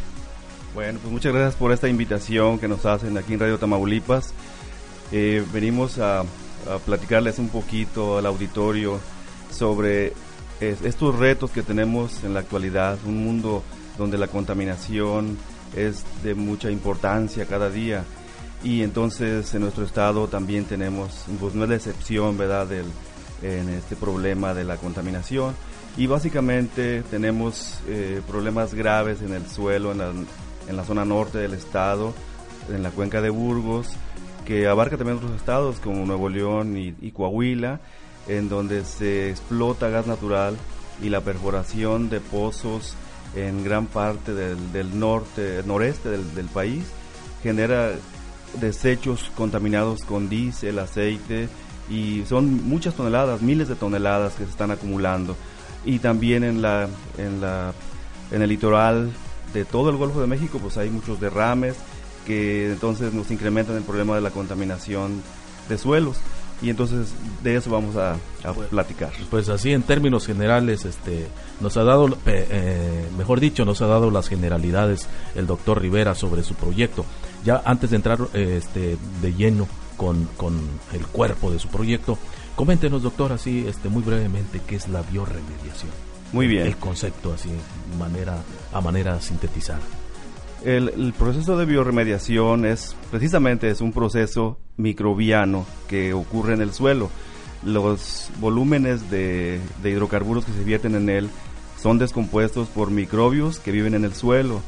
Bueno, 0.74 0.98
pues 1.00 1.12
muchas 1.12 1.32
gracias 1.32 1.54
por 1.54 1.72
esta 1.72 1.88
invitación 1.88 2.58
que 2.58 2.68
nos 2.68 2.84
hacen 2.84 3.16
aquí 3.18 3.32
en 3.32 3.40
Radio 3.40 3.58
Tamaulipas. 3.58 4.34
Eh, 5.10 5.42
venimos 5.52 5.98
a, 5.98 6.24
platicarles 6.84 7.38
un 7.38 7.48
poquito 7.48 8.18
al 8.18 8.26
auditorio 8.26 8.98
sobre 9.50 10.12
estos 10.60 11.16
retos 11.16 11.50
que 11.52 11.62
tenemos 11.62 12.24
en 12.24 12.34
la 12.34 12.40
actualidad, 12.40 12.98
un 13.06 13.24
mundo 13.24 13.62
donde 13.98 14.18
la 14.18 14.26
contaminación, 14.26 15.38
es 15.74 16.04
de 16.22 16.34
mucha 16.34 16.70
importancia 16.70 17.46
cada 17.46 17.70
día 17.70 18.04
y 18.62 18.82
entonces 18.82 19.52
en 19.54 19.62
nuestro 19.62 19.84
estado 19.84 20.28
también 20.28 20.64
tenemos, 20.64 21.24
pues 21.40 21.54
no 21.54 21.64
es 21.64 21.70
la 21.70 21.76
excepción, 21.76 22.36
¿verdad?, 22.38 22.66
del, 22.66 22.86
en 23.42 23.68
este 23.68 23.96
problema 23.96 24.54
de 24.54 24.64
la 24.64 24.76
contaminación 24.76 25.54
y 25.96 26.06
básicamente 26.06 27.02
tenemos 27.10 27.80
eh, 27.88 28.20
problemas 28.26 28.74
graves 28.74 29.22
en 29.22 29.32
el 29.32 29.46
suelo, 29.46 29.92
en 29.92 29.98
la, 29.98 30.12
en 30.68 30.76
la 30.76 30.84
zona 30.84 31.04
norte 31.04 31.38
del 31.38 31.54
estado, 31.54 32.12
en 32.70 32.82
la 32.82 32.90
cuenca 32.90 33.20
de 33.20 33.30
Burgos, 33.30 33.88
que 34.44 34.68
abarca 34.68 34.96
también 34.96 35.18
otros 35.18 35.36
estados 35.36 35.80
como 35.80 36.04
Nuevo 36.04 36.28
León 36.28 36.76
y, 36.76 36.94
y 37.00 37.10
Coahuila, 37.12 37.80
en 38.28 38.48
donde 38.48 38.84
se 38.84 39.30
explota 39.30 39.88
gas 39.88 40.06
natural 40.06 40.56
y 41.02 41.08
la 41.08 41.20
perforación 41.20 42.08
de 42.10 42.20
pozos 42.20 42.94
en 43.36 43.62
gran 43.62 43.86
parte 43.86 44.32
del, 44.32 44.98
norte, 44.98 45.62
noreste 45.66 46.08
del, 46.08 46.46
país, 46.46 46.84
genera 47.42 47.92
desechos 48.60 49.30
contaminados 49.36 50.02
con 50.04 50.28
diésel, 50.28 50.78
aceite 50.78 51.48
y 51.90 52.24
son 52.26 52.66
muchas 52.66 52.94
toneladas, 52.94 53.42
miles 53.42 53.68
de 53.68 53.76
toneladas 53.76 54.34
que 54.34 54.44
se 54.44 54.50
están 54.50 54.70
acumulando. 54.70 55.36
Y 55.84 55.98
también 55.98 56.42
en 56.42 56.62
la 56.62 56.88
en 57.18 57.40
la 57.40 57.72
en 58.32 58.42
el 58.42 58.48
litoral 58.48 59.12
de 59.52 59.64
todo 59.64 59.90
el 59.90 59.96
Golfo 59.96 60.20
de 60.20 60.26
México 60.26 60.58
pues 60.60 60.76
hay 60.78 60.90
muchos 60.90 61.20
derrames 61.20 61.76
que 62.26 62.72
entonces 62.72 63.12
nos 63.12 63.30
incrementan 63.30 63.76
el 63.76 63.84
problema 63.84 64.16
de 64.16 64.20
la 64.20 64.30
contaminación 64.30 65.22
de 65.68 65.78
suelos 65.78 66.18
y 66.62 66.70
entonces 66.70 67.14
de 67.42 67.56
eso 67.56 67.70
vamos 67.70 67.96
a, 67.96 68.16
platicar. 68.70 69.10
Pues 69.30 69.48
así 69.48 69.72
en 69.72 69.82
términos 69.82 70.26
generales, 70.26 70.84
este, 70.84 71.26
nos 71.60 71.76
ha 71.76 71.82
dado, 71.82 72.16
eh, 72.26 73.08
mejor 73.18 73.40
dicho, 73.40 73.64
nos 73.64 73.82
ha 73.82 73.86
dado 73.86 74.10
las 74.10 74.28
generalidades 74.28 75.08
el 75.34 75.46
doctor 75.46 75.82
Rivera 75.82 76.14
sobre 76.14 76.42
su 76.44 76.54
proyecto. 76.54 77.04
Ya 77.44 77.60
antes 77.64 77.90
de 77.90 77.96
entrar 77.96 78.18
este, 78.32 78.96
de 79.20 79.34
lleno 79.34 79.66
con, 79.96 80.26
con 80.36 80.60
el 80.92 81.06
cuerpo 81.06 81.50
de 81.50 81.58
su 81.58 81.68
proyecto, 81.68 82.18
coméntenos 82.54 83.02
doctor 83.02 83.32
así 83.32 83.66
este, 83.66 83.88
muy 83.88 84.02
brevemente 84.02 84.60
qué 84.66 84.76
es 84.76 84.88
la 84.88 85.02
bioremediación. 85.02 85.90
Muy 86.32 86.46
bien. 86.46 86.66
El 86.66 86.76
concepto 86.76 87.32
así, 87.32 87.50
manera, 87.98 88.38
a 88.72 88.80
manera 88.80 89.20
sintetizada. 89.20 89.80
El, 90.66 91.14
proceso 91.16 91.56
de 91.56 91.64
bioremediación 91.64 92.64
es 92.64 92.96
precisamente 93.12 93.70
es 93.70 93.80
un 93.80 93.92
proceso 93.92 94.58
microbiano 94.76 95.64
que 95.86 96.12
ocurre 96.12 96.54
en 96.54 96.60
el 96.60 96.72
suelo. 96.72 97.08
Los 97.62 98.30
volúmenes 98.40 99.08
de, 99.08 99.60
hidrocarburos 99.84 100.44
que 100.44 100.50
se 100.50 100.64
vierten 100.64 100.96
en 100.96 101.08
él 101.08 101.30
son 101.80 101.98
descompuestos 101.98 102.66
por 102.66 102.90
microbios 102.90 103.60
que 103.60 103.70
viven 103.70 103.94
en 103.94 104.04
el 104.04 104.12
suelo. 104.12 104.60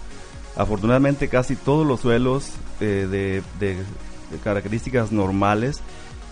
Afortunadamente 0.54 1.26
casi 1.26 1.56
todos 1.56 1.84
los 1.84 1.98
suelos 1.98 2.52
eh, 2.80 3.42
de, 3.58 3.76
características 4.44 5.10
normales 5.10 5.80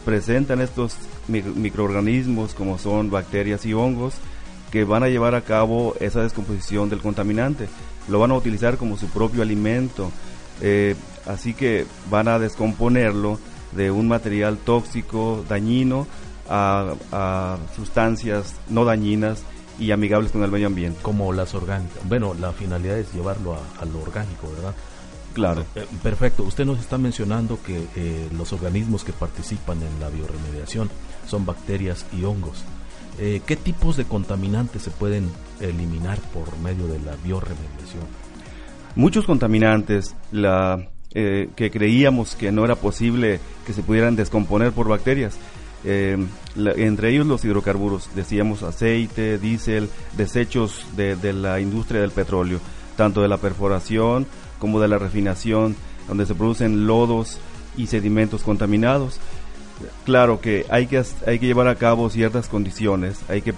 presentan 0.04 0.60
estos 0.60 0.94
microorganismos 1.26 2.54
como 2.54 2.78
son 2.78 3.10
bacterias 3.10 3.66
y 3.66 3.74
hongos 3.74 4.14
que 4.70 4.84
van 4.84 5.02
a 5.02 5.08
llevar 5.08 5.34
a 5.34 5.40
cabo 5.40 5.96
esa 5.98 6.22
descomposición 6.22 6.88
del 6.88 7.00
contaminante 7.00 7.66
lo 8.08 8.18
van 8.18 8.30
a 8.30 8.34
utilizar 8.34 8.76
como 8.76 8.96
su 8.96 9.08
propio 9.08 9.42
alimento. 9.42 10.10
Eh, 10.60 10.94
así 11.26 11.54
que 11.54 11.86
van 12.10 12.28
a 12.28 12.38
descomponerlo 12.38 13.38
de 13.72 13.90
un 13.90 14.08
material 14.08 14.58
tóxico, 14.58 15.44
dañino, 15.48 16.06
a, 16.48 17.58
sustancias 17.74 18.54
no 18.68 18.84
dañinas 18.84 19.42
y 19.78 19.90
amigables 19.90 20.32
con 20.32 20.42
el 20.42 20.50
medio 20.50 20.68
ambiente. 20.68 21.00
Como 21.02 21.32
las 21.32 21.54
orgánicas. 21.54 21.98
Bueno, 22.08 22.34
la 22.34 22.52
finalidad 22.52 22.98
es 22.98 23.12
llevarlo 23.12 23.54
a, 23.54 23.84
lo 23.84 24.00
orgánico, 24.00 24.50
¿verdad? 24.54 24.74
Claro. 25.34 25.64
Eh, 25.74 25.86
perfecto. 26.02 26.44
Usted 26.44 26.64
nos 26.64 26.78
está 26.78 26.96
mencionando 26.96 27.58
que 27.62 27.86
eh, 27.94 28.28
los 28.32 28.52
organismos 28.52 29.04
que 29.04 29.12
participan 29.12 29.82
en 29.82 30.00
la 30.00 30.08
bioremediación 30.08 30.88
son 31.26 31.44
bacterias 31.44 32.06
y 32.16 32.24
hongos. 32.24 32.64
Eh, 33.18 33.40
¿qué 33.46 33.56
tipos 33.56 33.96
de 33.96 34.04
contaminantes 34.04 34.82
se 34.82 34.90
pueden 34.90 35.30
eliminar 35.60 36.18
por 36.34 36.58
medio 36.58 36.86
de 36.86 36.98
la 37.00 37.16
bioremediación? 37.16 38.04
Muchos 38.94 39.24
contaminantes 39.24 40.14
la, 40.32 40.88
eh, 41.14 41.48
que 41.56 41.70
creíamos 41.70 42.34
que 42.34 42.52
no 42.52 42.64
era 42.64 42.74
posible 42.76 43.40
que 43.66 43.72
se 43.72 43.82
pudieran 43.82 44.16
descomponer 44.16 44.72
por 44.72 44.88
bacterias. 44.88 45.38
Eh, 45.84 46.18
entre 46.56 47.10
ellos 47.10 47.26
los 47.26 47.44
hidrocarburos, 47.44 48.10
decíamos 48.14 48.62
aceite, 48.62 49.38
diésel, 49.38 49.88
desechos 50.16 50.84
de, 50.96 51.16
de 51.16 51.32
la 51.32 51.60
industria 51.60 52.00
del 52.00 52.10
petróleo, 52.10 52.60
tanto 52.96 53.22
de 53.22 53.28
la 53.28 53.38
perforación 53.38 54.26
como 54.58 54.80
de 54.80 54.88
la 54.88 54.98
refinación, 54.98 55.76
donde 56.08 56.26
se 56.26 56.34
producen 56.34 56.86
lodos 56.86 57.38
y 57.76 57.86
sedimentos 57.86 58.42
contaminados 58.42 59.20
claro 60.04 60.40
que 60.40 60.66
hay 60.68 60.86
que, 60.86 61.02
hay 61.26 61.38
que 61.38 61.46
llevar 61.46 61.68
a 61.68 61.76
cabo 61.76 62.10
ciertas 62.10 62.48
condiciones, 62.48 63.20
hay 63.28 63.42
que 63.42 63.54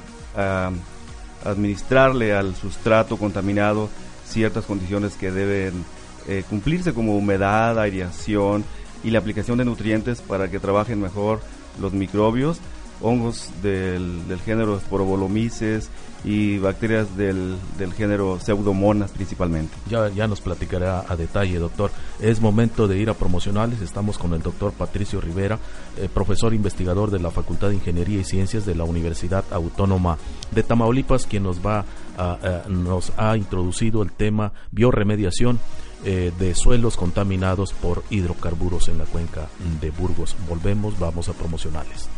administrarle 1.44 2.34
al 2.34 2.54
sustrato 2.54 3.16
contaminado 3.16 3.88
ciertas 4.26 4.64
condiciones 4.64 5.14
que 5.14 5.30
deben 5.30 5.84
eh, 6.28 6.44
cumplirse 6.48 6.92
como 6.92 7.16
humedad, 7.16 7.78
aireación 7.78 8.64
y 9.02 9.10
la 9.10 9.18
aplicación 9.18 9.58
de 9.58 9.64
nutrientes 9.64 10.20
para 10.20 10.50
que 10.50 10.58
trabajen 10.58 11.00
mejor 11.00 11.40
los 11.80 11.92
microbios 11.92 12.60
hongos 13.00 13.50
del, 13.62 14.22
género 14.44 14.78
Sporobolomyces 14.78 15.90
y 16.24 16.58
bacterias 16.58 17.16
del, 17.16 17.56
del, 17.78 17.92
género 17.92 18.38
Pseudomonas 18.40 19.12
principalmente. 19.12 19.76
Ya, 19.88 20.08
ya 20.08 20.26
nos 20.26 20.40
platicará 20.40 21.04
a 21.08 21.16
detalle, 21.16 21.58
doctor. 21.58 21.90
Es 22.20 22.40
momento 22.40 22.88
de 22.88 22.98
ir 22.98 23.08
a 23.08 23.14
promocionales. 23.14 23.80
Estamos 23.80 24.18
con 24.18 24.34
el 24.34 24.42
doctor 24.42 24.72
Patricio 24.72 25.20
Rivera, 25.20 25.58
eh, 25.96 26.08
profesor 26.12 26.54
investigador 26.54 27.10
de 27.10 27.20
la 27.20 27.30
Facultad 27.30 27.68
de 27.68 27.76
Ingeniería 27.76 28.20
y 28.20 28.24
Ciencias 28.24 28.66
de 28.66 28.74
la 28.74 28.84
Universidad 28.84 29.44
Autónoma 29.50 30.18
de 30.50 30.62
Tamaulipas, 30.62 31.26
quien 31.26 31.44
nos 31.44 31.64
va 31.64 31.84
a, 32.16 32.64
nos 32.68 33.12
ha 33.16 33.36
introducido 33.36 34.02
el 34.02 34.10
tema 34.10 34.52
bioremediación 34.72 35.60
eh, 36.04 36.32
de 36.38 36.54
suelos 36.54 36.96
contaminados 36.96 37.72
por 37.72 38.04
hidrocarburos 38.10 38.88
en 38.88 38.98
la 38.98 39.04
cuenca 39.04 39.48
de 39.80 39.90
Burgos. 39.90 40.36
Volvemos, 40.48 40.98
vamos 40.98 41.28
a 41.28 41.32
promocionales. 41.32 42.08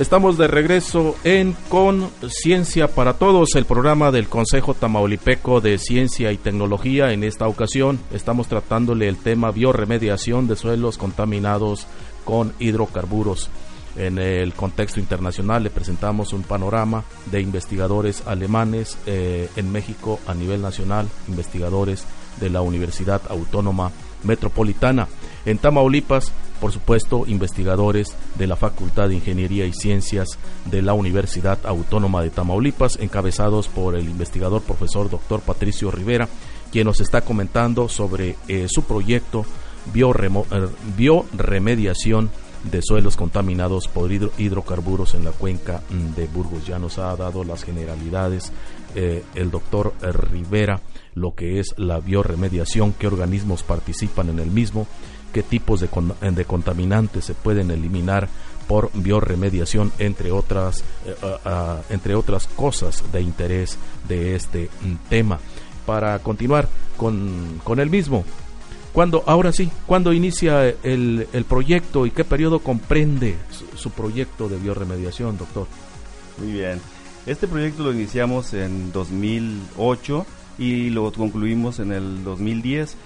Estamos 0.00 0.38
de 0.38 0.48
regreso 0.48 1.14
en 1.24 1.54
Con 1.68 2.08
Ciencia 2.26 2.88
para 2.88 3.18
Todos, 3.18 3.54
el 3.54 3.66
programa 3.66 4.10
del 4.10 4.30
Consejo 4.30 4.72
Tamaulipeco 4.72 5.60
de 5.60 5.76
Ciencia 5.76 6.32
y 6.32 6.38
Tecnología. 6.38 7.12
En 7.12 7.22
esta 7.22 7.46
ocasión 7.46 8.00
estamos 8.10 8.48
tratándole 8.48 9.08
el 9.08 9.18
tema 9.18 9.50
bioremediación 9.50 10.48
de 10.48 10.56
suelos 10.56 10.96
contaminados 10.96 11.86
con 12.24 12.54
hidrocarburos. 12.58 13.50
En 13.94 14.16
el 14.16 14.54
contexto 14.54 15.00
internacional 15.00 15.64
le 15.64 15.68
presentamos 15.68 16.32
un 16.32 16.44
panorama 16.44 17.04
de 17.30 17.42
investigadores 17.42 18.26
alemanes 18.26 18.96
eh, 19.04 19.50
en 19.56 19.70
México 19.70 20.18
a 20.26 20.32
nivel 20.32 20.62
nacional, 20.62 21.10
investigadores 21.28 22.06
de 22.40 22.48
la 22.48 22.62
Universidad 22.62 23.20
Autónoma 23.28 23.92
Metropolitana. 24.24 25.08
En 25.44 25.58
Tamaulipas 25.58 26.32
por 26.60 26.72
supuesto, 26.72 27.24
investigadores 27.26 28.14
de 28.36 28.46
la 28.46 28.54
Facultad 28.54 29.08
de 29.08 29.14
Ingeniería 29.14 29.64
y 29.64 29.72
Ciencias 29.72 30.38
de 30.66 30.82
la 30.82 30.92
Universidad 30.92 31.58
Autónoma 31.64 32.22
de 32.22 32.30
Tamaulipas, 32.30 32.98
encabezados 33.00 33.68
por 33.68 33.96
el 33.96 34.04
investigador 34.04 34.62
profesor 34.62 35.08
doctor 35.08 35.40
Patricio 35.40 35.90
Rivera, 35.90 36.28
quien 36.70 36.86
nos 36.86 37.00
está 37.00 37.22
comentando 37.22 37.88
sobre 37.88 38.36
eh, 38.46 38.66
su 38.68 38.84
proyecto 38.84 39.46
eh, 39.94 40.68
bioremediación 40.96 42.30
de 42.70 42.82
suelos 42.82 43.16
contaminados 43.16 43.88
por 43.88 44.12
hidrocarburos 44.12 45.14
en 45.14 45.24
la 45.24 45.32
cuenca 45.32 45.82
mm, 45.88 46.14
de 46.14 46.26
Burgos. 46.26 46.66
Ya 46.66 46.78
nos 46.78 46.98
ha 46.98 47.16
dado 47.16 47.42
las 47.42 47.64
generalidades 47.64 48.52
eh, 48.94 49.24
el 49.34 49.50
doctor 49.50 49.94
Rivera, 50.02 50.82
lo 51.14 51.34
que 51.34 51.58
es 51.58 51.74
la 51.78 52.00
bioremediación, 52.00 52.92
qué 52.92 53.06
organismos 53.06 53.62
participan 53.62 54.28
en 54.28 54.40
el 54.40 54.50
mismo, 54.50 54.86
qué 55.32 55.42
tipos 55.42 55.80
de, 55.80 55.88
de 56.30 56.44
contaminantes 56.44 57.24
se 57.24 57.34
pueden 57.34 57.70
eliminar 57.70 58.28
por 58.66 58.90
bioremediación, 58.94 59.92
entre 59.98 60.30
otras, 60.30 60.84
eh, 61.04 61.16
entre 61.90 62.14
otras 62.14 62.46
cosas 62.46 63.02
de 63.12 63.20
interés 63.20 63.78
de 64.06 64.36
este 64.36 64.70
mm, 64.82 65.08
tema. 65.08 65.40
Para 65.86 66.18
continuar 66.20 66.68
con, 66.96 67.60
con 67.64 67.80
el 67.80 67.90
mismo, 67.90 68.24
cuando, 68.92 69.22
ahora 69.26 69.52
sí, 69.52 69.70
¿cuándo 69.86 70.12
inicia 70.12 70.68
el, 70.68 71.28
el 71.32 71.44
proyecto 71.44 72.06
y 72.06 72.10
qué 72.10 72.24
periodo 72.24 72.58
comprende 72.58 73.36
su, 73.76 73.90
proyecto 73.90 74.48
de 74.48 74.58
bioremediación, 74.58 75.38
doctor? 75.38 75.68
Muy 76.38 76.52
bien. 76.52 76.80
Este 77.26 77.46
proyecto 77.46 77.84
lo 77.84 77.92
iniciamos 77.92 78.52
en 78.52 78.90
2008 78.92 80.26
y 80.58 80.90
lo 80.90 81.12
concluimos 81.12 81.78
en 81.78 81.92
el 81.92 82.24
2010, 82.24 82.96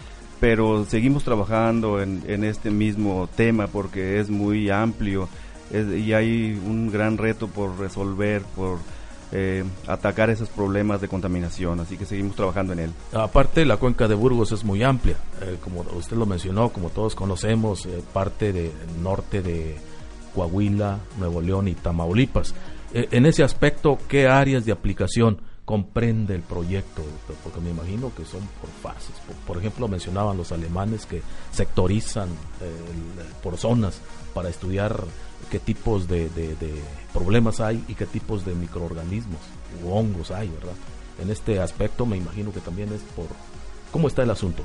pero 0.45 0.85
seguimos 0.85 1.25
trabajando 1.25 2.03
en, 2.03 2.23
en 2.27 2.45
este 2.45 2.71
mismo 2.71 3.31
tema 3.35 3.67
porque 3.67 4.21
es 4.21 4.29
muy 4.29 4.69
amplio 4.69 5.27
y 5.73 6.13
hay 6.13 6.61
un 6.67 6.93
gran 6.93 7.17
reto 7.17 7.49
por 7.49 7.79
resolver, 7.79 8.43
por 8.55 8.77
eh, 9.33 9.65
atacar 9.87 10.29
esos 10.29 10.51
problemas 10.51 11.01
de 11.01 11.09
contaminación, 11.09 11.81
así 11.81 11.97
que 11.97 12.05
seguimos 12.05 12.37
trabajando 12.37 12.75
en 12.75 12.81
él. 12.81 12.91
Aparte, 13.15 13.65
la 13.65 13.79
cuenca 13.79 14.07
de 14.07 14.15
Burgos 14.15 14.53
es 14.53 14.65
muy 14.65 14.83
amplia, 14.83 15.17
eh, 15.41 15.57
como 15.65 15.81
usted 15.97 16.19
lo 16.19 16.27
mencionó, 16.27 16.69
como 16.69 16.91
todos 16.91 17.15
conocemos, 17.15 17.87
eh, 17.87 18.03
parte 18.13 18.53
del 18.53 18.71
norte 19.03 19.41
de 19.41 19.79
Coahuila, 20.35 20.99
Nuevo 21.19 21.41
León 21.41 21.69
y 21.69 21.75
Tamaulipas. 21.75 22.55
en 22.93 23.25
ese 23.25 23.43
aspecto, 23.43 23.97
¿qué 24.09 24.29
áreas 24.29 24.67
de 24.67 24.73
aplicación 24.73 25.41
comprende 25.65 26.35
el 26.35 26.43
proyecto? 26.43 27.03
Porque 27.43 27.61
me 27.61 27.71
imagino 27.71 28.13
que 28.15 28.25
son 28.25 28.41
por 28.61 28.71
fases. 28.83 29.15
Por, 29.47 29.59
ejemplo, 29.59 29.89
mencionaban 29.89 30.37
los 30.37 30.53
alemanes 30.53 31.07
que 31.07 31.23
sectorizan 31.53 32.29
por 33.43 33.57
zonas 33.57 34.01
para 34.35 34.49
estudiar 34.49 35.05
qué 35.51 35.59
tipos 35.59 36.09
de, 36.09 36.31
problemas 37.13 37.61
hay 37.61 37.85
y 37.89 37.95
qué 37.95 38.07
tipos 38.07 38.45
de 38.45 38.55
microorganismos 38.55 39.41
o 39.85 39.95
hongos 39.95 40.31
hay, 40.31 40.49
¿verdad? 40.49 40.75
En 41.23 41.31
este 41.31 41.61
aspecto 41.61 42.07
me 42.07 42.17
imagino 42.17 42.53
que 42.53 42.61
también 42.61 42.93
es 42.93 43.01
por 43.15 43.27
cómo 43.93 44.09
está 44.09 44.25
el 44.25 44.31
asunto 44.31 44.65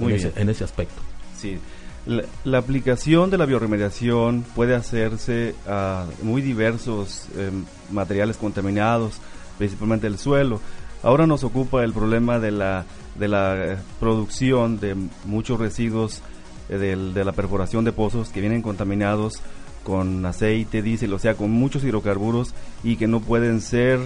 Muy 0.00 0.12
en, 0.12 0.18
Ese, 0.18 0.32
en 0.34 0.48
ese 0.48 0.64
aspecto. 0.64 1.00
Sí, 1.36 1.58
la, 2.06 2.58
aplicación 2.58 3.30
de 3.30 3.38
la 3.38 3.46
bioremediación 3.46 4.44
puede 4.54 4.74
hacerse 4.74 5.54
a 5.66 6.06
muy 6.22 6.42
diversos 6.42 7.26
em, 7.36 7.64
materiales 7.90 8.36
contaminados, 8.36 9.20
principalmente 9.58 10.06
el 10.06 10.18
suelo. 10.18 10.60
Ahora 11.02 11.26
nos 11.26 11.44
ocupa 11.44 11.84
el 11.84 11.92
problema 11.92 12.38
de 12.38 12.50
la, 12.50 12.86
de 13.18 13.28
la 13.28 13.56
eh, 13.56 13.76
producción 14.00 14.80
de 14.80 14.96
muchos 15.24 15.58
residuos 15.58 16.22
eh, 16.68 16.76
de 16.76 17.24
la 17.24 17.32
perforación 17.32 17.84
de 17.84 17.92
pozos 17.92 18.30
que 18.30 18.40
vienen 18.40 18.62
contaminados 18.62 19.42
con 19.84 20.24
aceite, 20.24 20.82
diésel, 20.82 21.12
o 21.12 21.18
sea, 21.18 21.34
con 21.34 21.50
muchos 21.50 21.84
hidrocarburos 21.84 22.54
y 22.82 22.96
que 22.96 23.06
no 23.06 23.20
pueden 23.20 23.60
ser 23.60 24.00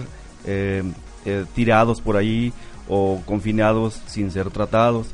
eh, 0.45 0.83
tirados 1.55 2.01
por 2.01 2.17
ahí 2.17 2.53
o 2.89 3.21
confinados 3.25 4.01
sin 4.07 4.29
ser 4.31 4.49
tratados. 4.49 5.07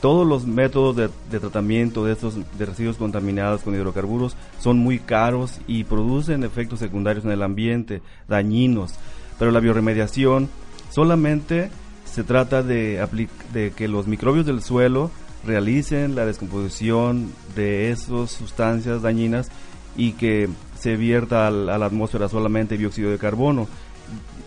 Todos 0.00 0.26
los 0.26 0.46
métodos 0.46 0.96
de, 0.96 1.40
tratamiento 1.40 2.04
de 2.04 2.12
estos 2.12 2.36
de 2.58 2.66
residuos 2.66 2.98
contaminados 2.98 3.62
con 3.62 3.74
hidrocarburos 3.74 4.36
son 4.60 4.78
muy 4.78 4.98
caros 4.98 5.60
y 5.66 5.84
producen 5.84 6.44
efectos 6.44 6.78
secundarios 6.78 7.24
en 7.24 7.30
el 7.30 7.42
ambiente, 7.42 8.02
dañinos. 8.28 8.94
Pero 9.38 9.50
la 9.50 9.60
bioremediación 9.60 10.48
solamente 10.90 11.70
se 12.04 12.24
trata 12.24 12.62
de, 12.62 13.06
de 13.52 13.72
que 13.72 13.88
los 13.88 14.06
microbios 14.06 14.46
del 14.46 14.62
suelo 14.62 15.10
realicen 15.44 16.14
la 16.14 16.24
descomposición 16.24 17.32
de 17.54 17.90
esas 17.90 18.30
sustancias 18.30 19.02
dañinas 19.02 19.50
y 19.96 20.12
que 20.12 20.48
se 20.78 20.96
vierta 20.96 21.46
a 21.46 21.50
la 21.50 21.86
atmósfera 21.86 22.28
solamente 22.28 22.76
dióxido 22.76 23.10
de 23.10 23.18
carbono 23.18 23.68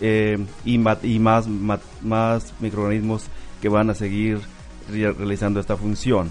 eh, 0.02 0.38
y, 0.66 0.78
más, 0.78 1.48
más, 2.04 2.54
microorganismos 2.60 3.26
que 3.62 3.70
van 3.70 3.90
a 3.90 3.96
seguir 3.96 4.40
realizando 4.90 5.60
esta 5.60 5.76
función. 5.76 6.30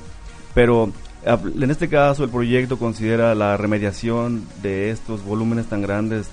Pero 0.55 0.93
en 1.25 1.71
este 1.71 1.89
caso 1.89 2.25
el 2.25 2.31
proyecto 2.31 2.79
considera 2.79 3.35
la 3.35 3.57
remediación 3.57 4.47
de 4.63 4.91
estos 4.91 5.25
volúmenes 5.25 5.67
tan 5.67 5.83
grandes 5.83 6.29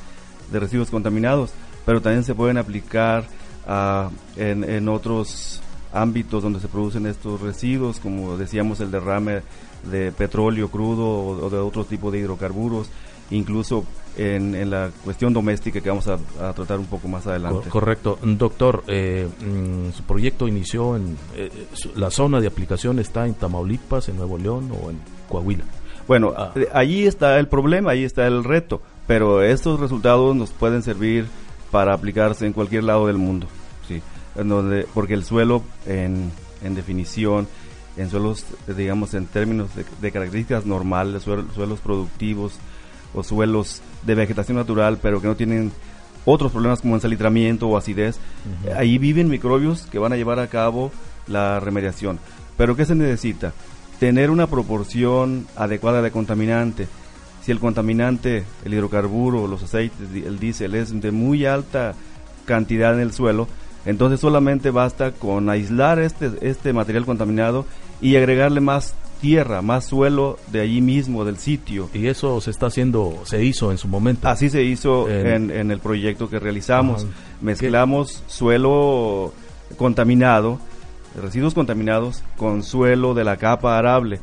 de 0.51 0.59
residuos 0.59 0.91
contaminados, 0.91 1.51
pero 1.85 2.01
también 2.01 2.23
se 2.23 2.35
pueden 2.35 2.57
aplicar 2.57 3.25
en, 4.35 4.63
en 4.63 4.89
otros 4.89 5.61
ámbitos 5.93 6.43
donde 6.43 6.59
se 6.59 6.67
producen 6.67 7.05
estos 7.05 7.39
residuos, 7.39 7.99
como 7.99 8.35
decíamos 8.35 8.79
el 8.79 8.91
derrame 8.91 9.41
de 9.89 10.11
petróleo 10.11 10.69
crudo 10.69 11.45
o, 11.45 11.49
de 11.49 11.57
otro 11.57 11.85
tipo 11.85 12.11
de 12.11 12.19
hidrocarburos, 12.19 12.89
incluso 13.29 13.85
en, 14.17 14.69
la 14.69 14.91
cuestión 15.03 15.33
doméstica 15.33 15.81
que 15.81 15.89
vamos 15.89 16.07
a, 16.07 16.17
tratar 16.53 16.79
un 16.79 16.85
poco 16.85 17.07
más 17.07 17.25
adelante. 17.27 17.69
Correcto. 17.69 18.17
Doctor, 18.21 18.83
eh, 18.87 19.27
mm, 19.39 19.91
su 19.91 20.03
proyecto 20.03 20.47
inició 20.47 20.95
en... 20.95 21.17
Eh, 21.35 21.49
¿La 21.95 22.09
zona 22.09 22.39
de 22.39 22.47
aplicación 22.47 22.99
está 22.99 23.25
en 23.25 23.35
Tamaulipas, 23.35 24.09
en 24.09 24.17
Nuevo 24.17 24.37
León 24.37 24.71
o 24.71 24.89
en 24.89 24.99
Coahuila? 25.29 25.63
Bueno, 26.07 26.33
ah. 26.35 26.53
allí 26.73 27.05
está 27.05 27.39
el 27.39 27.47
problema, 27.47 27.91
ahí 27.91 28.03
está 28.03 28.27
el 28.27 28.43
reto, 28.43 28.81
pero 29.07 29.41
estos 29.41 29.79
resultados 29.79 30.35
nos 30.35 30.51
pueden 30.51 30.83
servir 30.83 31.27
para 31.73 31.95
aplicarse 31.95 32.45
en 32.45 32.53
cualquier 32.53 32.83
lado 32.83 33.07
del 33.07 33.17
mundo, 33.17 33.47
sí, 33.87 33.99
en 34.35 34.47
donde, 34.47 34.87
porque 34.93 35.15
el 35.15 35.23
suelo, 35.23 35.63
en, 35.87 36.31
en 36.63 36.75
definición, 36.75 37.47
en 37.97 38.11
suelos, 38.11 38.45
digamos, 38.77 39.15
en 39.15 39.25
términos 39.25 39.71
de, 39.99 40.11
características 40.11 40.67
normales, 40.67 41.23
suelos, 41.23 41.79
productivos 41.79 42.59
o 43.15 43.23
suelos 43.23 43.81
de 44.05 44.13
vegetación 44.13 44.57
natural, 44.57 44.99
pero 45.01 45.19
que 45.19 45.25
no 45.25 45.35
tienen 45.35 45.71
otros 46.25 46.51
problemas 46.51 46.81
como 46.81 46.93
ensalitramiento 46.93 47.67
o 47.67 47.75
acidez, 47.75 48.19
ahí 48.75 48.99
viven 48.99 49.27
microbios 49.27 49.87
que 49.87 49.97
van 49.97 50.13
a 50.13 50.15
llevar 50.15 50.39
a 50.39 50.47
cabo 50.47 50.91
la 51.25 51.59
remediación. 51.59 52.19
Pero 52.55 52.75
¿qué 52.75 52.85
se 52.85 52.93
necesita? 52.93 53.51
Tener 53.99 54.29
una 54.29 54.45
proporción 54.45 55.47
adecuada 55.55 56.03
de 56.03 56.11
contaminante. 56.11 56.87
Si 57.43 57.51
el 57.51 57.59
contaminante, 57.59 58.45
el 58.63 58.73
hidrocarburo, 58.73 59.47
los 59.47 59.63
aceites, 59.63 60.09
el 60.13 60.39
diésel 60.39 60.75
es 60.75 60.99
de 60.99 61.11
muy 61.11 61.45
alta 61.45 61.93
cantidad 62.45 62.93
en 62.93 63.01
el 63.01 63.11
suelo, 63.11 63.47
entonces 63.85 64.21
solamente 64.21 64.71
basta 64.71 65.11
con 65.11 65.49
aislar 65.49 65.99
este, 65.99 66.31
este 66.41 66.71
material 66.71 67.05
contaminado 67.05 67.65
y 68.01 68.15
agregarle 68.15 68.61
más 68.61 68.95
tierra, 69.19 69.61
más 69.61 69.85
suelo 69.85 70.37
de 70.51 70.61
allí 70.61 70.81
mismo, 70.81 71.23
del 71.25 71.37
sitio. 71.37 71.89
Y 71.93 72.07
eso 72.07 72.39
se 72.41 72.51
está 72.51 72.67
haciendo, 72.67 73.21
se 73.23 73.43
hizo 73.43 73.71
en 73.71 73.77
su 73.77 73.87
momento. 73.87 74.27
Así 74.27 74.49
se 74.49 74.63
hizo 74.63 75.09
en, 75.09 75.71
el 75.71 75.79
proyecto 75.79 76.29
que 76.29 76.39
realizamos. 76.39 77.07
Mezclamos 77.41 78.23
suelo 78.27 79.33
contaminado, 79.77 80.59
residuos 81.21 81.53
contaminados, 81.53 82.23
con 82.37 82.63
suelo 82.63 83.13
de 83.13 83.23
la 83.23 83.37
capa 83.37 83.77
arable. 83.77 84.19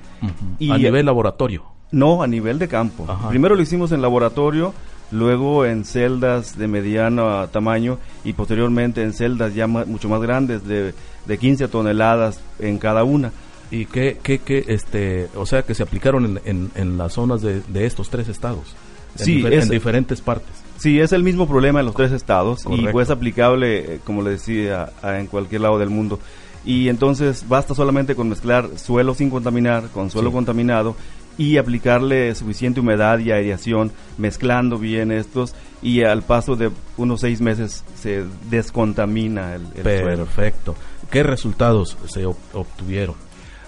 y, 0.58 0.70
a 0.70 0.76
nivel 0.78 1.06
laboratorio. 1.06 1.64
No, 1.92 2.22
a 2.22 2.26
nivel 2.26 2.58
de 2.58 2.68
campo. 2.68 3.06
Primero 3.28 3.54
lo 3.54 3.62
hicimos 3.62 3.92
en 3.92 4.00
laboratorio, 4.02 4.72
luego 5.10 5.64
en 5.64 5.84
celdas 5.84 6.56
de 6.56 6.68
mediano 6.68 7.48
tamaño 7.48 7.98
y 8.24 8.32
posteriormente 8.32 9.02
en 9.02 9.12
celdas 9.12 9.54
ya 9.54 9.66
mucho 9.66 10.08
más 10.08 10.20
grandes 10.20 10.66
de, 10.66 10.94
de 11.26 11.38
15 11.38 11.68
toneladas 11.68 12.40
en 12.58 12.78
cada 12.78 13.04
una. 13.04 13.32
¿Y 13.70 13.86
qué, 13.86 14.18
qué, 14.22 14.38
qué, 14.38 14.64
este, 14.68 15.28
o 15.36 15.46
sea, 15.46 15.62
que 15.62 15.74
se 15.74 15.82
aplicaron 15.82 16.40
en, 16.44 16.70
en, 16.74 16.98
las 16.98 17.12
zonas 17.12 17.40
de, 17.40 17.60
de, 17.60 17.86
estos 17.86 18.10
tres 18.10 18.28
estados? 18.28 18.74
En 19.18 19.24
sí, 19.24 19.44
en 19.46 19.68
diferentes 19.68 20.20
partes. 20.20 20.50
Sí, 20.76 20.98
es 20.98 21.12
el 21.12 21.22
mismo 21.22 21.46
problema 21.46 21.80
en 21.80 21.86
los 21.86 21.94
tres 21.94 22.10
estados 22.10 22.64
y 22.68 22.86
pues 22.88 23.10
aplicable, 23.10 23.78
eh, 23.94 24.00
como 24.04 24.22
le 24.22 24.30
decía, 24.30 24.90
en 25.02 25.26
cualquier 25.26 25.60
lado 25.60 25.78
del 25.78 25.90
mundo. 25.90 26.18
Y 26.64 26.88
entonces 26.88 27.44
basta 27.48 27.74
solamente 27.74 28.14
con 28.14 28.28
mezclar 28.28 28.68
suelo 28.76 29.14
sin 29.14 29.30
contaminar 29.30 29.88
con 29.94 30.10
suelo 30.10 30.30
contaminado 30.32 30.94
y 31.40 31.56
aplicarle 31.56 32.34
suficiente 32.34 32.80
humedad 32.80 33.18
y 33.18 33.32
aireación, 33.32 33.92
mezclando 34.18 34.76
bien 34.76 35.10
estos 35.10 35.54
y 35.80 36.02
al 36.02 36.20
paso 36.20 36.54
de 36.54 36.70
unos 36.98 37.22
seis 37.22 37.40
meses 37.40 37.82
se 37.94 38.24
descontamina 38.50 39.54
el, 39.54 39.62
el 39.74 39.82
Perfecto. 39.82 40.74
¿Qué 41.10 41.22
resultados 41.22 41.96
se 42.04 42.26
obtuvieron? 42.26 43.14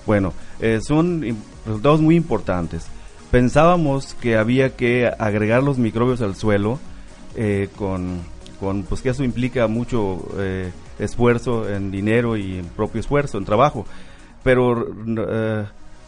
Bueno, 0.04 0.35
eh, 0.61 0.80
son 0.82 1.22
resultados 1.64 2.02
muy 2.02 2.14
importantes. 2.14 2.90
pensábamos 3.32 4.14
que 4.14 4.37
había 4.37 4.76
que 4.76 5.11
agregar 5.18 5.62
los 5.62 5.78
microbios 5.78 6.20
al 6.20 6.37
suelo 6.37 6.78
eh, 7.35 7.70
con, 7.76 8.20
con, 8.61 8.82
pues 8.82 9.00
que 9.00 9.08
eso 9.08 9.24
implica 9.24 9.66
mucho 9.66 10.28
eh, 10.38 10.70
esfuerzo 10.98 11.68
en 11.68 11.90
dinero 11.90 12.37
y 12.37 12.58
en 12.58 12.66
propio 12.66 13.00
esfuerzo, 13.00 13.38
en 13.38 13.46
trabajo. 13.46 13.87
Pero 14.44 14.87
eh, 15.30 15.64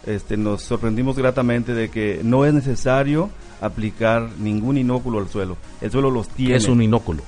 este, 0.06 0.36
nos 0.36 0.62
sorprendimos 0.62 1.16
gratamente 1.16 1.74
de 1.74 1.88
que 1.88 2.20
no 2.22 2.44
es 2.44 2.54
necesario 2.54 3.30
aplicar 3.60 4.28
ningún 4.38 4.76
inóculo 4.76 5.18
al 5.18 5.28
suelo. 5.28 5.56
El 5.80 5.90
suelo 5.90 6.10
los 6.10 6.28
tiene. 6.28 6.56
es 6.56 6.68
un 6.68 6.82
inóculo? 6.82 7.22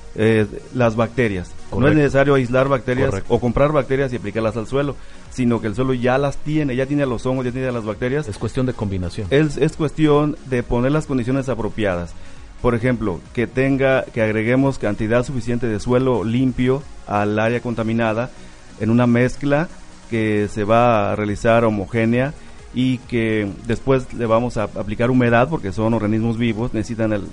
las 0.73 0.95
bacterias. 0.95 1.51
No 1.75 1.87
es 1.87 1.95
necesario 1.95 2.35
aislar 2.35 2.67
bacterias 2.67 3.23
o 3.27 3.39
comprar 3.39 3.71
bacterias 3.71 4.13
y 4.13 4.17
aplicarlas 4.17 4.57
al 4.57 4.67
suelo, 4.67 4.95
sino 5.31 5.61
que 5.61 5.67
el 5.67 5.75
suelo 5.75 5.93
ya 5.93 6.17
las 6.17 6.37
tiene, 6.37 6.75
ya 6.75 6.85
tiene 6.85 7.05
los 7.05 7.25
hongos, 7.25 7.45
ya 7.45 7.51
tiene 7.51 7.71
las 7.71 7.85
bacterias. 7.85 8.27
Es 8.27 8.37
cuestión 8.37 8.65
de 8.65 8.73
combinación. 8.73 9.27
Es, 9.29 9.57
es 9.57 9.75
cuestión 9.75 10.37
de 10.45 10.63
poner 10.63 10.91
las 10.91 11.05
condiciones 11.05 11.49
apropiadas. 11.49 12.13
Por 12.61 12.73
ejemplo, 12.73 13.19
que 13.33 13.45
tenga, 13.45 14.03
que 14.03 14.21
agreguemos 14.21 14.79
cantidad 14.79 15.23
suficiente 15.23 15.67
de 15.67 15.79
suelo 15.79 16.23
limpio 16.23 16.81
al 17.05 17.37
área 17.37 17.61
contaminada 17.61 18.31
en 18.79 18.89
una 18.89 19.07
mezcla 19.07 19.69
que 20.09 20.47
se 20.51 20.63
va 20.63 21.11
a 21.11 21.15
realizar 21.15 21.63
homogénea 21.65 22.33
y 22.77 22.99
que 22.99 23.49
después 23.65 24.13
le 24.13 24.27
vamos 24.27 24.55
a 24.57 24.65
aplicar 24.65 25.09
humedad 25.09 25.49
porque 25.49 25.71
son 25.71 25.95
organismos 25.95 26.37
vivos, 26.37 26.75
necesitan 26.75 27.11
el, 27.11 27.23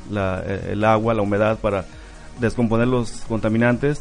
el 0.70 0.83
agua, 0.85 1.12
la 1.12 1.20
humedad 1.20 1.59
para 1.59 1.85
descomponer 2.40 2.88
los 2.88 3.11
contaminantes. 3.28 4.00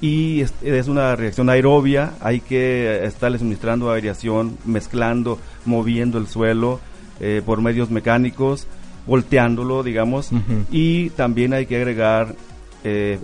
Y 0.00 0.40
es, 0.40 0.88
una 0.88 1.14
reacción 1.14 1.48
aerobia, 1.48 2.14
hay 2.20 2.40
que 2.40 3.04
estarle 3.04 3.38
suministrando 3.38 3.92
aireación, 3.92 4.58
mezclando, 4.64 5.38
moviendo 5.64 6.18
el 6.18 6.26
suelo 6.26 6.80
eh, 7.20 7.40
por 7.46 7.62
medios 7.62 7.88
mecánicos, 7.92 8.66
volteándolo, 9.06 9.84
digamos, 9.84 10.30
y 10.72 11.10
también 11.10 11.54
hay 11.54 11.66
que 11.66 11.76
agregar 11.76 12.34
eh, 12.82 13.20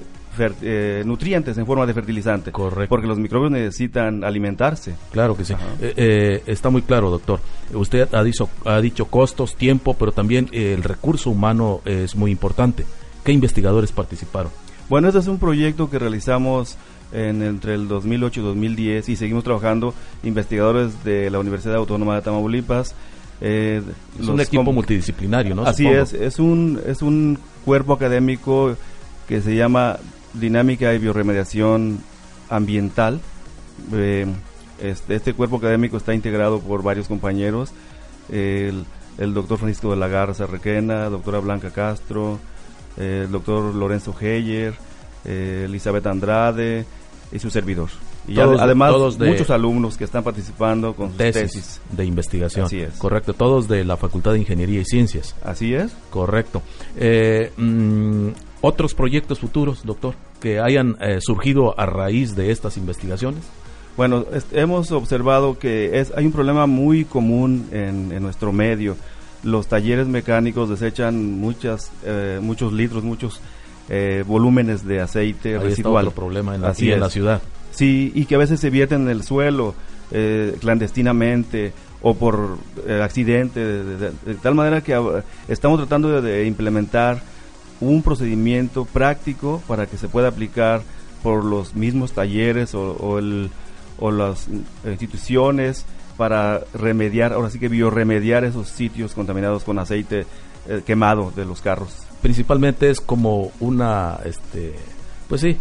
eh, 0.63 1.03
nutrientes 1.05 1.57
en 1.59 1.67
forma 1.67 1.87
de 1.87 1.95
fertilizante. 1.95 2.53
Correcto. 2.53 2.89
Porque 2.89 3.07
los 3.07 3.19
microbios 3.19 3.51
necesitan 3.51 4.25
alimentarse. 4.25 4.95
Claro 5.11 5.37
que 5.37 5.45
sí. 5.45 5.55
está 5.81 6.71
muy 6.71 6.83
claro, 6.83 7.11
doctor. 7.11 7.41
Usted 7.73 8.09
ha 8.15 8.23
dicho, 8.23 8.49
ha 8.65 8.81
dicho 8.81 9.07
costos, 9.07 9.57
tiempo, 9.57 9.95
pero 9.95 10.13
también 10.13 10.49
el 10.53 10.83
recurso 10.83 11.31
humano 11.31 11.81
es 11.85 12.17
muy 12.17 12.31
importante. 12.31 12.85
¿Qué 13.25 13.33
investigadores 13.33 13.93
participaron? 13.93 14.53
Bueno, 14.89 15.09
este 15.09 15.19
es 15.19 15.27
un 15.27 15.39
proyecto 15.39 15.91
que 15.91 15.99
realizamos 15.99 16.77
en, 17.13 17.43
entre 17.43 17.75
el 17.75 17.89
2008 17.89 18.41
y 18.41 18.43
2010 18.45 19.09
y 19.09 19.17
seguimos 19.17 19.45
trabajando 19.45 19.95
investigadores 20.23 21.03
de 21.05 21.31
la 21.31 21.39
Universidad 21.39 21.77
Autónoma 21.77 22.15
de 22.15 22.23
Tamaulipas. 22.23 22.95
Eh, 23.41 23.83
es 24.19 24.29
un 24.29 24.41
equipo 24.41 24.73
multidisciplinario, 24.73 25.55
¿no? 25.55 25.65
Así 25.65 25.87
es, 25.87 26.13
es 26.13 26.39
un, 26.39 26.81
es 26.87 27.03
un 27.03 27.39
cuerpo 27.65 27.93
académico 27.93 28.77
que 29.29 29.43
se 29.43 29.55
llama 29.57 29.99
Dinámica 30.41 30.95
y 30.95 30.99
Bioremediación 30.99 32.01
Ambiental. 32.49 33.21
Eh, 33.93 34.27
este, 34.81 35.15
este, 35.15 35.35
cuerpo 35.35 35.57
académico 35.57 35.97
está 35.97 36.15
integrado 36.15 36.61
por 36.61 36.83
varios 36.83 37.09
compañeros, 37.09 37.73
el, 38.31 38.85
el 39.19 39.35
doctor 39.35 39.59
Francisco 39.59 39.91
de 39.91 39.97
la 39.97 40.09
Garza 40.09 40.47
Requena, 40.47 41.09
doctora 41.09 41.39
Blanca 41.39 41.71
Castro, 41.71 42.39
el 42.97 43.31
doctor 43.31 43.75
Lorenzo 43.75 44.15
Heyer, 44.19 44.75
eh, 45.25 45.65
Elizabeth 45.67 46.07
Andrade 46.07 46.85
y 47.33 47.39
su 47.39 47.51
servidor. 47.51 47.89
Y 48.29 48.41
además 48.41 49.19
muchos 49.19 49.51
alumnos 49.51 49.97
que 49.97 50.05
están 50.05 50.25
participando 50.25 50.95
con 50.95 51.11
sus 51.11 51.17
tesis, 51.17 51.81
de 51.91 52.05
investigación. 52.05 52.67
Así 52.67 52.81
es. 52.81 52.95
Correcto, 52.95 53.35
todos 53.35 53.69
de 53.69 53.85
la 53.85 53.97
Facultad 53.97 54.33
de 54.33 54.41
Ingeniería 54.41 54.81
y 54.81 54.85
Ciencias. 54.85 55.37
Así 55.45 55.75
es. 55.75 55.93
Correcto. 56.11 56.63
Eh, 56.97 57.53
mm, 57.57 58.29
¿Otros 58.63 58.95
proyectos 58.95 59.39
futuros, 59.39 59.85
doctor, 59.85 60.15
que 60.41 60.61
hayan 60.61 60.97
eh, 61.01 61.19
surgido 61.21 61.79
a 61.79 61.87
raíz 61.87 62.37
de 62.37 62.51
estas 62.51 62.77
investigaciones? 62.77 63.43
Bueno, 63.97 64.27
hemos 64.53 64.93
observado 64.93 65.59
que 65.59 65.99
es, 66.01 66.13
hay 66.15 66.27
un 66.27 66.33
problema 66.33 66.67
muy 66.67 67.05
común 67.05 67.69
en, 67.73 68.13
en 68.13 68.23
nuestro 68.23 68.53
medio 68.53 68.97
los 69.47 69.69
talleres 69.69 70.07
mecánicos 70.07 70.69
desechan 70.69 71.39
muchas, 71.39 71.91
eh, 72.05 72.39
muchos 72.43 72.73
litros, 72.73 73.05
muchos 73.05 73.41
eh, 73.89 74.25
volúmenes 74.27 74.85
de 74.85 75.01
aceite 75.01 75.55
Ahí 75.55 75.69
residual. 75.69 76.09
Está 76.09 76.17
problema 76.17 76.55
en 76.55 76.63
la, 76.63 76.75
en 76.77 77.01
la 77.01 77.11
ciudad. 77.11 77.41
Sí, 77.71 78.13
y 78.15 78.27
que 78.27 78.35
a 78.35 78.39
veces 78.39 78.61
se 78.61 78.71
vierten 78.71 79.03
en 79.03 79.09
el 79.09 79.23
suelo 79.23 79.75
eh, 80.11 80.57
clandestinamente 80.61 81.73
o 82.03 82.15
por 82.15 82.59
accidente, 83.01 83.61
de, 83.61 84.11
tal 84.43 84.55
manera 84.55 84.81
que 84.81 84.95
estamos 85.49 85.79
tratando 85.79 86.21
de, 86.21 86.47
implementar 86.47 87.21
un 87.81 88.03
procedimiento 88.03 88.85
práctico 88.85 89.63
para 89.67 89.87
que 89.87 89.99
se 89.99 90.09
pueda 90.09 90.29
aplicar 90.29 90.83
por 91.23 91.45
los 91.45 91.75
mismos 91.75 92.13
talleres 92.13 92.75
o, 92.75 92.93
o, 92.93 93.19
el, 93.19 93.51
o 93.99 94.11
las 94.11 94.49
instituciones 94.85 95.85
para 96.17 96.63
remediar, 96.73 97.33
ahora 97.33 97.51
sí 97.51 97.59
que 97.59 97.69
bioremediar 97.69 98.45
esos 98.45 98.69
sitios 98.69 99.13
contaminados 99.13 99.65
con 99.65 99.79
aceite 99.79 100.27
eh, 100.69 100.83
quemado 100.85 101.33
de 101.35 101.45
los 101.45 101.61
carros. 101.61 101.91
Principalmente 102.23 102.91
es 102.91 103.01
como 103.01 103.53
una, 103.61 104.19
este, 104.25 104.75
pues 105.29 105.43
sí, 105.43 105.57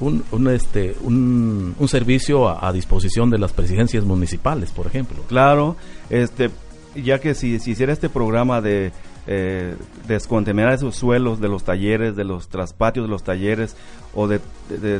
un, 0.00 0.24
un 0.32 0.48
este, 0.48 0.96
un, 1.02 1.74
un 1.78 1.88
servicio 1.88 2.48
a, 2.48 2.72
disposición 2.72 3.30
de 3.30 3.38
las 3.38 3.52
presidencias 3.52 4.04
municipales, 4.04 4.70
por 4.70 4.86
ejemplo. 4.86 5.22
Claro, 5.28 5.76
este, 6.08 6.50
ya 6.94 7.20
que 7.20 7.34
si, 7.34 7.58
si 7.60 7.72
hiciera 7.72 7.92
este 7.92 8.08
programa 8.08 8.60
de 8.60 8.92
eh, 9.32 9.76
descontaminar 10.08 10.72
esos 10.72 10.96
suelos 10.96 11.40
de 11.40 11.46
los 11.46 11.62
talleres, 11.62 12.16
de 12.16 12.24
los 12.24 12.48
traspatios 12.48 13.06
de 13.06 13.10
los 13.10 13.22
talleres 13.22 13.76
o 14.12 14.26
de, 14.26 14.40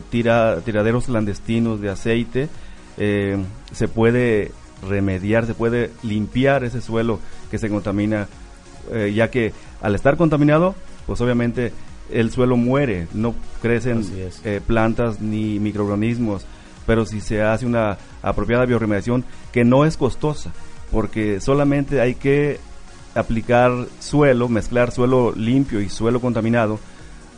tiraderos 0.08 1.06
clandestinos 1.06 1.80
de 1.80 1.90
aceite, 1.90 2.48
eh, 2.96 3.36
se 3.72 3.88
puede 3.88 4.52
remediar, 4.88 5.46
se 5.46 5.54
puede 5.54 5.90
limpiar 6.04 6.62
ese 6.62 6.80
suelo 6.80 7.18
que 7.50 7.58
se 7.58 7.68
contamina, 7.68 8.28
eh, 8.92 9.12
ya 9.12 9.32
que 9.32 9.52
al 9.82 9.96
estar 9.96 10.16
contaminado, 10.16 10.76
pues 11.08 11.20
obviamente 11.20 11.72
el 12.12 12.30
suelo 12.30 12.56
muere, 12.56 13.08
no 13.12 13.34
crecen 13.60 14.04
eh, 14.44 14.60
plantas 14.64 15.20
ni 15.20 15.58
microorganismos, 15.58 16.46
pero 16.86 17.04
si 17.04 17.20
se 17.20 17.42
hace 17.42 17.66
una 17.66 17.98
apropiada 18.22 18.64
bioremediación 18.64 19.24
que 19.50 19.64
no 19.64 19.84
es 19.84 19.96
costosa, 19.96 20.52
porque 20.92 21.40
solamente 21.40 22.00
hay 22.00 22.14
que 22.14 22.60
aplicar 23.14 23.72
suelo, 23.98 24.48
mezclar 24.48 24.92
suelo 24.92 25.32
limpio 25.32 25.80
y 25.80 25.88
suelo 25.88 26.20
contaminado, 26.20 26.78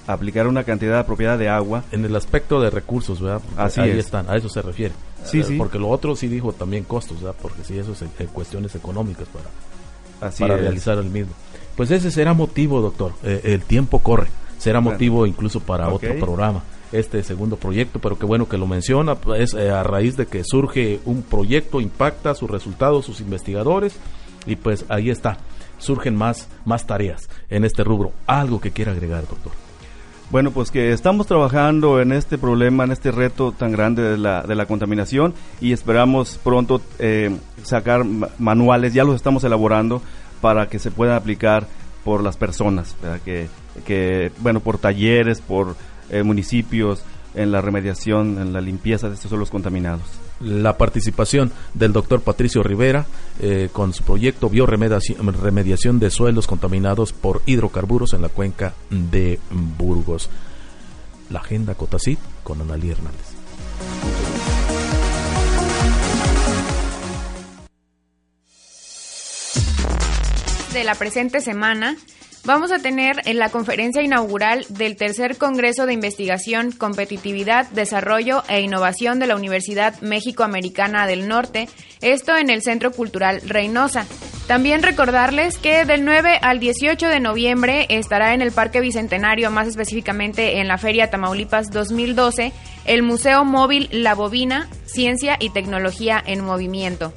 aplicar 0.07 0.47
una 0.47 0.65
cantidad 0.65 0.99
apropiada 0.99 1.37
de 1.37 1.49
agua. 1.49 1.85
En 1.93 2.05
el 2.05 2.15
aspecto 2.17 2.61
de 2.61 2.71
recursos, 2.71 3.21
¿verdad? 3.21 3.43
Así 3.57 3.81
ahí 3.81 3.99
están, 3.99 4.29
a 4.29 4.37
eso 4.37 4.49
se 4.49 4.63
refiere. 4.63 4.95
Sí, 5.25 5.41
eh, 5.41 5.45
sí. 5.45 5.57
Porque 5.57 5.79
lo 5.79 5.89
otro 5.89 6.17
sí 6.17 6.29
dijo 6.29 6.53
también 6.53 6.85
costos, 6.85 7.21
¿verdad? 7.21 7.37
Porque 7.41 7.65
sí, 7.65 7.79
eso 7.79 7.93
es 7.93 8.29
cuestiones 8.31 8.75
económicas 8.75 9.29
para, 9.29 10.31
para 10.39 10.57
realizar 10.57 10.99
el 10.99 11.11
mismo. 11.11 11.33
Pues 11.77 11.91
ese 11.91 12.11
será 12.11 12.35
motivo, 12.35 12.81
doctor. 12.81 13.13
Eh, 13.23 13.41
el 13.45 13.63
tiempo 13.63 14.01
corre. 14.01 14.29
Será 14.59 14.81
motivo 14.81 15.27
incluso 15.27 15.59
para 15.61 15.89
otro 15.89 16.15
programa 16.21 16.63
este 16.93 17.23
segundo 17.23 17.57
proyecto, 17.57 17.99
pero 17.99 18.19
qué 18.19 18.27
bueno 18.27 18.49
que 18.49 18.59
lo 18.59 18.67
menciona, 18.67 19.17
es 19.37 19.55
eh, 19.55 19.71
a 19.71 19.83
raíz 19.83 20.17
de 20.17 20.27
que 20.27 20.45
surge 20.45 21.01
un 21.07 21.23
proyecto, 21.23 21.81
impacta 21.81 22.35
sus 22.35 22.51
resultados, 22.51 23.07
sus 23.07 23.21
investigadores, 23.21 23.97
y 24.47 24.57
pues 24.57 24.85
ahí 24.89 25.11
está, 25.11 25.39
surgen 25.83 26.17
más, 26.17 26.49
más 26.65 26.87
tareas 26.87 27.29
en 27.51 27.65
este 27.65 27.85
rubro. 27.85 28.13
Algo 28.27 28.61
que 28.61 28.71
quiera 28.71 28.93
agregar, 28.93 29.27
doctor. 29.27 29.53
Bueno, 30.31 30.51
pues 30.51 30.71
que 30.71 30.93
estamos 30.93 31.27
trabajando 31.27 32.01
en 32.01 32.11
este 32.11 32.39
problema, 32.39 32.85
en 32.85 32.93
este 32.93 33.11
reto 33.11 33.53
tan 33.53 33.71
grande 33.71 34.03
de 34.03 34.17
la, 34.17 34.43
de 34.43 34.55
la 34.55 34.65
contaminación 34.65 35.35
y 35.61 35.73
esperamos 35.73 36.41
pronto 36.43 36.81
eh, 36.99 37.37
sacar 37.63 38.05
manuales, 38.39 38.95
ya 38.95 39.05
los 39.05 39.17
estamos 39.17 39.45
elaborando 39.45 40.01
para 40.41 40.69
que 40.69 40.79
se 40.79 40.91
puedan 40.91 41.17
aplicar 41.17 41.67
por 42.03 42.23
las 42.23 42.39
personas, 42.39 42.97
que, 43.25 43.49
que, 43.85 44.33
bueno, 44.39 44.61
por 44.61 44.79
talleres, 44.79 45.41
por 45.41 45.77
eh, 46.11 46.23
municipios, 46.23 47.05
en 47.35 47.53
la 47.53 47.61
remediación, 47.61 48.41
en 48.41 48.53
la 48.53 48.61
limpieza 48.61 49.09
de 49.09 49.15
estos 49.15 49.31
suelos 49.31 49.51
contaminados 49.51 50.03
la 50.43 50.77
participación 50.77 51.53
del 51.75 51.93
doctor 51.93 52.21
Patricio 52.21 52.63
Rivera 52.63 53.07
eh, 53.41 53.69
con 53.73 53.93
su 53.93 54.03
proyecto 54.03 54.51
bioremediación 54.51 55.99
de 55.99 56.11
suelos 56.11 56.47
contaminados 56.47 57.13
por 57.13 57.43
hidrocarburos 57.47 58.13
en 58.13 58.23
la 58.23 58.29
cuenca 58.29 58.75
de 58.91 59.39
Burgos. 59.51 60.29
La 61.31 61.41
agenda 61.41 61.75
Cotacit 61.75 62.19
con 62.43 62.61
Analí 62.61 62.91
Hernández. 62.91 63.27
De 70.73 70.85
la 70.85 70.95
presente 70.95 71.41
semana, 71.41 71.97
vamos 72.45 72.73
a 72.73 72.79
tener 72.79 73.17
en 73.25 73.39
la 73.39 73.51
conferencia 73.51 74.03
inaugural 74.03 74.67
del 74.69 74.97
tercer 74.97 75.39
Congreso 75.39 75.87
de 75.87 75.93
Investigación, 75.93 76.73
Competitividad, 76.73 77.69
Desarrollo 77.71 78.43
e 78.49 78.61
Innovación 78.61 79.19
de 79.19 79.27
la 79.27 79.37
Universidad 79.37 80.01
México 80.01 80.43
Americana 80.43 81.07
del 81.07 81.29
Norte, 81.29 81.69
esto 82.01 82.37
en 82.37 82.51
el 82.51 82.63
Centro 82.63 82.93
Cultural 82.93 83.41
Reynosa. 83.47 84.07
También 84.47 84.83
recordarles 84.83 85.57
que 85.57 85.85
del 85.85 86.05
9 86.05 86.39
al 86.43 86.59
18 86.59 87.07
de 87.07 87.21
noviembre 87.21 87.87
estará 87.89 88.35
en 88.35 88.43
el 88.43 88.51
Parque 88.51 88.81
Bicentenario, 88.81 89.51
más 89.51 89.69
específicamente 89.69 90.59
en 90.59 90.69
la 90.69 90.79
Feria 90.79 91.11
Tamaulipas 91.11 91.71
2012, 91.71 92.53
el 92.85 93.03
Museo 93.03 93.45
Móvil 93.45 93.89
La 93.93 94.15
Bobina, 94.15 94.69
Ciencia 94.85 95.37
y 95.39 95.51
Tecnología 95.51 96.23
en 96.27 96.45
Movimiento. 96.45 97.13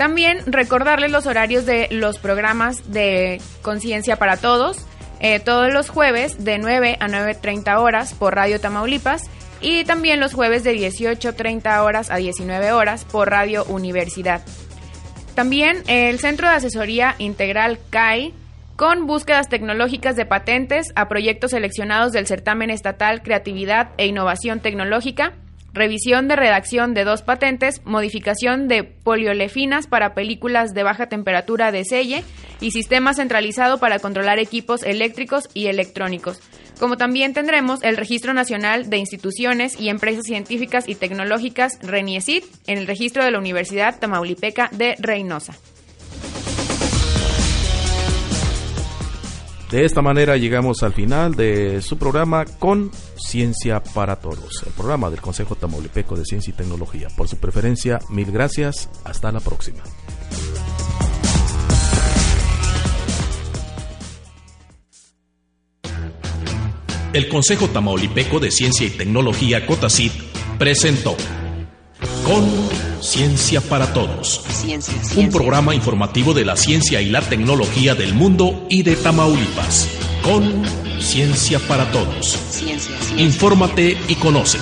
También 0.00 0.38
recordarles 0.46 1.10
los 1.10 1.26
horarios 1.26 1.66
de 1.66 1.86
los 1.90 2.16
programas 2.16 2.90
de 2.90 3.38
Conciencia 3.60 4.16
para 4.16 4.38
Todos, 4.38 4.86
eh, 5.20 5.40
todos 5.40 5.70
los 5.74 5.90
jueves 5.90 6.42
de 6.42 6.56
9 6.56 6.96
a 7.00 7.06
9.30 7.06 7.78
horas 7.78 8.14
por 8.14 8.34
Radio 8.34 8.58
Tamaulipas 8.58 9.24
y 9.60 9.84
también 9.84 10.18
los 10.18 10.32
jueves 10.32 10.64
de 10.64 10.74
18.30 10.74 11.82
horas 11.82 12.10
a 12.10 12.16
19 12.16 12.72
horas 12.72 13.04
por 13.04 13.28
Radio 13.28 13.66
Universidad. 13.66 14.40
También 15.34 15.82
el 15.86 16.18
Centro 16.18 16.48
de 16.48 16.54
Asesoría 16.54 17.14
Integral 17.18 17.78
CAI 17.90 18.32
con 18.76 19.06
búsquedas 19.06 19.50
tecnológicas 19.50 20.16
de 20.16 20.24
patentes 20.24 20.86
a 20.94 21.08
proyectos 21.08 21.50
seleccionados 21.50 22.12
del 22.12 22.26
certamen 22.26 22.70
estatal 22.70 23.22
Creatividad 23.22 23.90
e 23.98 24.06
Innovación 24.06 24.60
Tecnológica, 24.60 25.34
revisión 25.72 26.28
de 26.28 26.36
redacción 26.36 26.94
de 26.94 27.04
dos 27.04 27.22
patentes, 27.22 27.82
modificación 27.84 28.68
de 28.68 28.84
poliolefinas 28.84 29.86
para 29.86 30.14
películas 30.14 30.74
de 30.74 30.82
baja 30.82 31.06
temperatura 31.06 31.72
de 31.72 31.84
selle 31.84 32.24
y 32.60 32.70
sistema 32.72 33.14
centralizado 33.14 33.78
para 33.78 33.98
controlar 33.98 34.38
equipos 34.38 34.82
eléctricos 34.82 35.48
y 35.54 35.66
electrónicos. 35.66 36.40
Como 36.78 36.96
también 36.96 37.34
tendremos 37.34 37.82
el 37.82 37.96
Registro 37.96 38.32
Nacional 38.32 38.88
de 38.88 38.96
Instituciones 38.96 39.78
y 39.78 39.90
Empresas 39.90 40.24
Científicas 40.24 40.88
y 40.88 40.94
Tecnológicas 40.94 41.78
RENIECIT 41.82 42.44
en 42.66 42.78
el 42.78 42.86
registro 42.86 43.24
de 43.24 43.30
la 43.30 43.38
Universidad 43.38 43.98
Tamaulipeca 43.98 44.70
de 44.72 44.96
Reynosa. 44.98 45.54
De 49.70 49.84
esta 49.84 50.02
manera 50.02 50.36
llegamos 50.36 50.82
al 50.82 50.92
final 50.92 51.34
de 51.36 51.80
su 51.80 51.96
programa 51.96 52.44
con 52.44 52.90
Ciencia 53.16 53.82
para 53.82 54.16
Todos, 54.16 54.64
el 54.66 54.72
programa 54.72 55.10
del 55.10 55.20
Consejo 55.20 55.54
Tamaulipeco 55.54 56.16
de 56.16 56.24
Ciencia 56.24 56.50
y 56.50 56.54
Tecnología. 56.54 57.08
Por 57.16 57.28
su 57.28 57.36
preferencia, 57.36 58.00
mil 58.08 58.32
gracias. 58.32 58.88
Hasta 59.04 59.30
la 59.30 59.40
próxima. 59.40 59.82
el 67.12 67.28
Consejo 67.28 67.68
Tamaulipeco 67.68 68.38
de 68.38 68.50
Ciencia 68.50 68.86
y 68.86 68.90
Tecnología 68.90 69.66
COTACIT 69.66 70.12
presentó 70.58 71.16
Con 72.24 72.48
Ciencia 73.00 73.60
para 73.60 73.92
Todos, 73.92 74.42
un 75.16 75.30
programa 75.30 75.74
informativo 75.74 76.34
de 76.34 76.44
la 76.44 76.56
ciencia 76.56 77.00
y 77.00 77.08
la 77.08 77.20
tecnología 77.22 77.94
del 77.94 78.14
mundo 78.14 78.66
y 78.68 78.82
de 78.82 78.96
Tamaulipas. 78.96 79.88
Con 80.22 80.62
Ciencia 81.00 81.58
para 81.60 81.90
Todos. 81.90 82.38
Infórmate 83.16 83.96
y 84.08 84.14
conoce. 84.16 84.58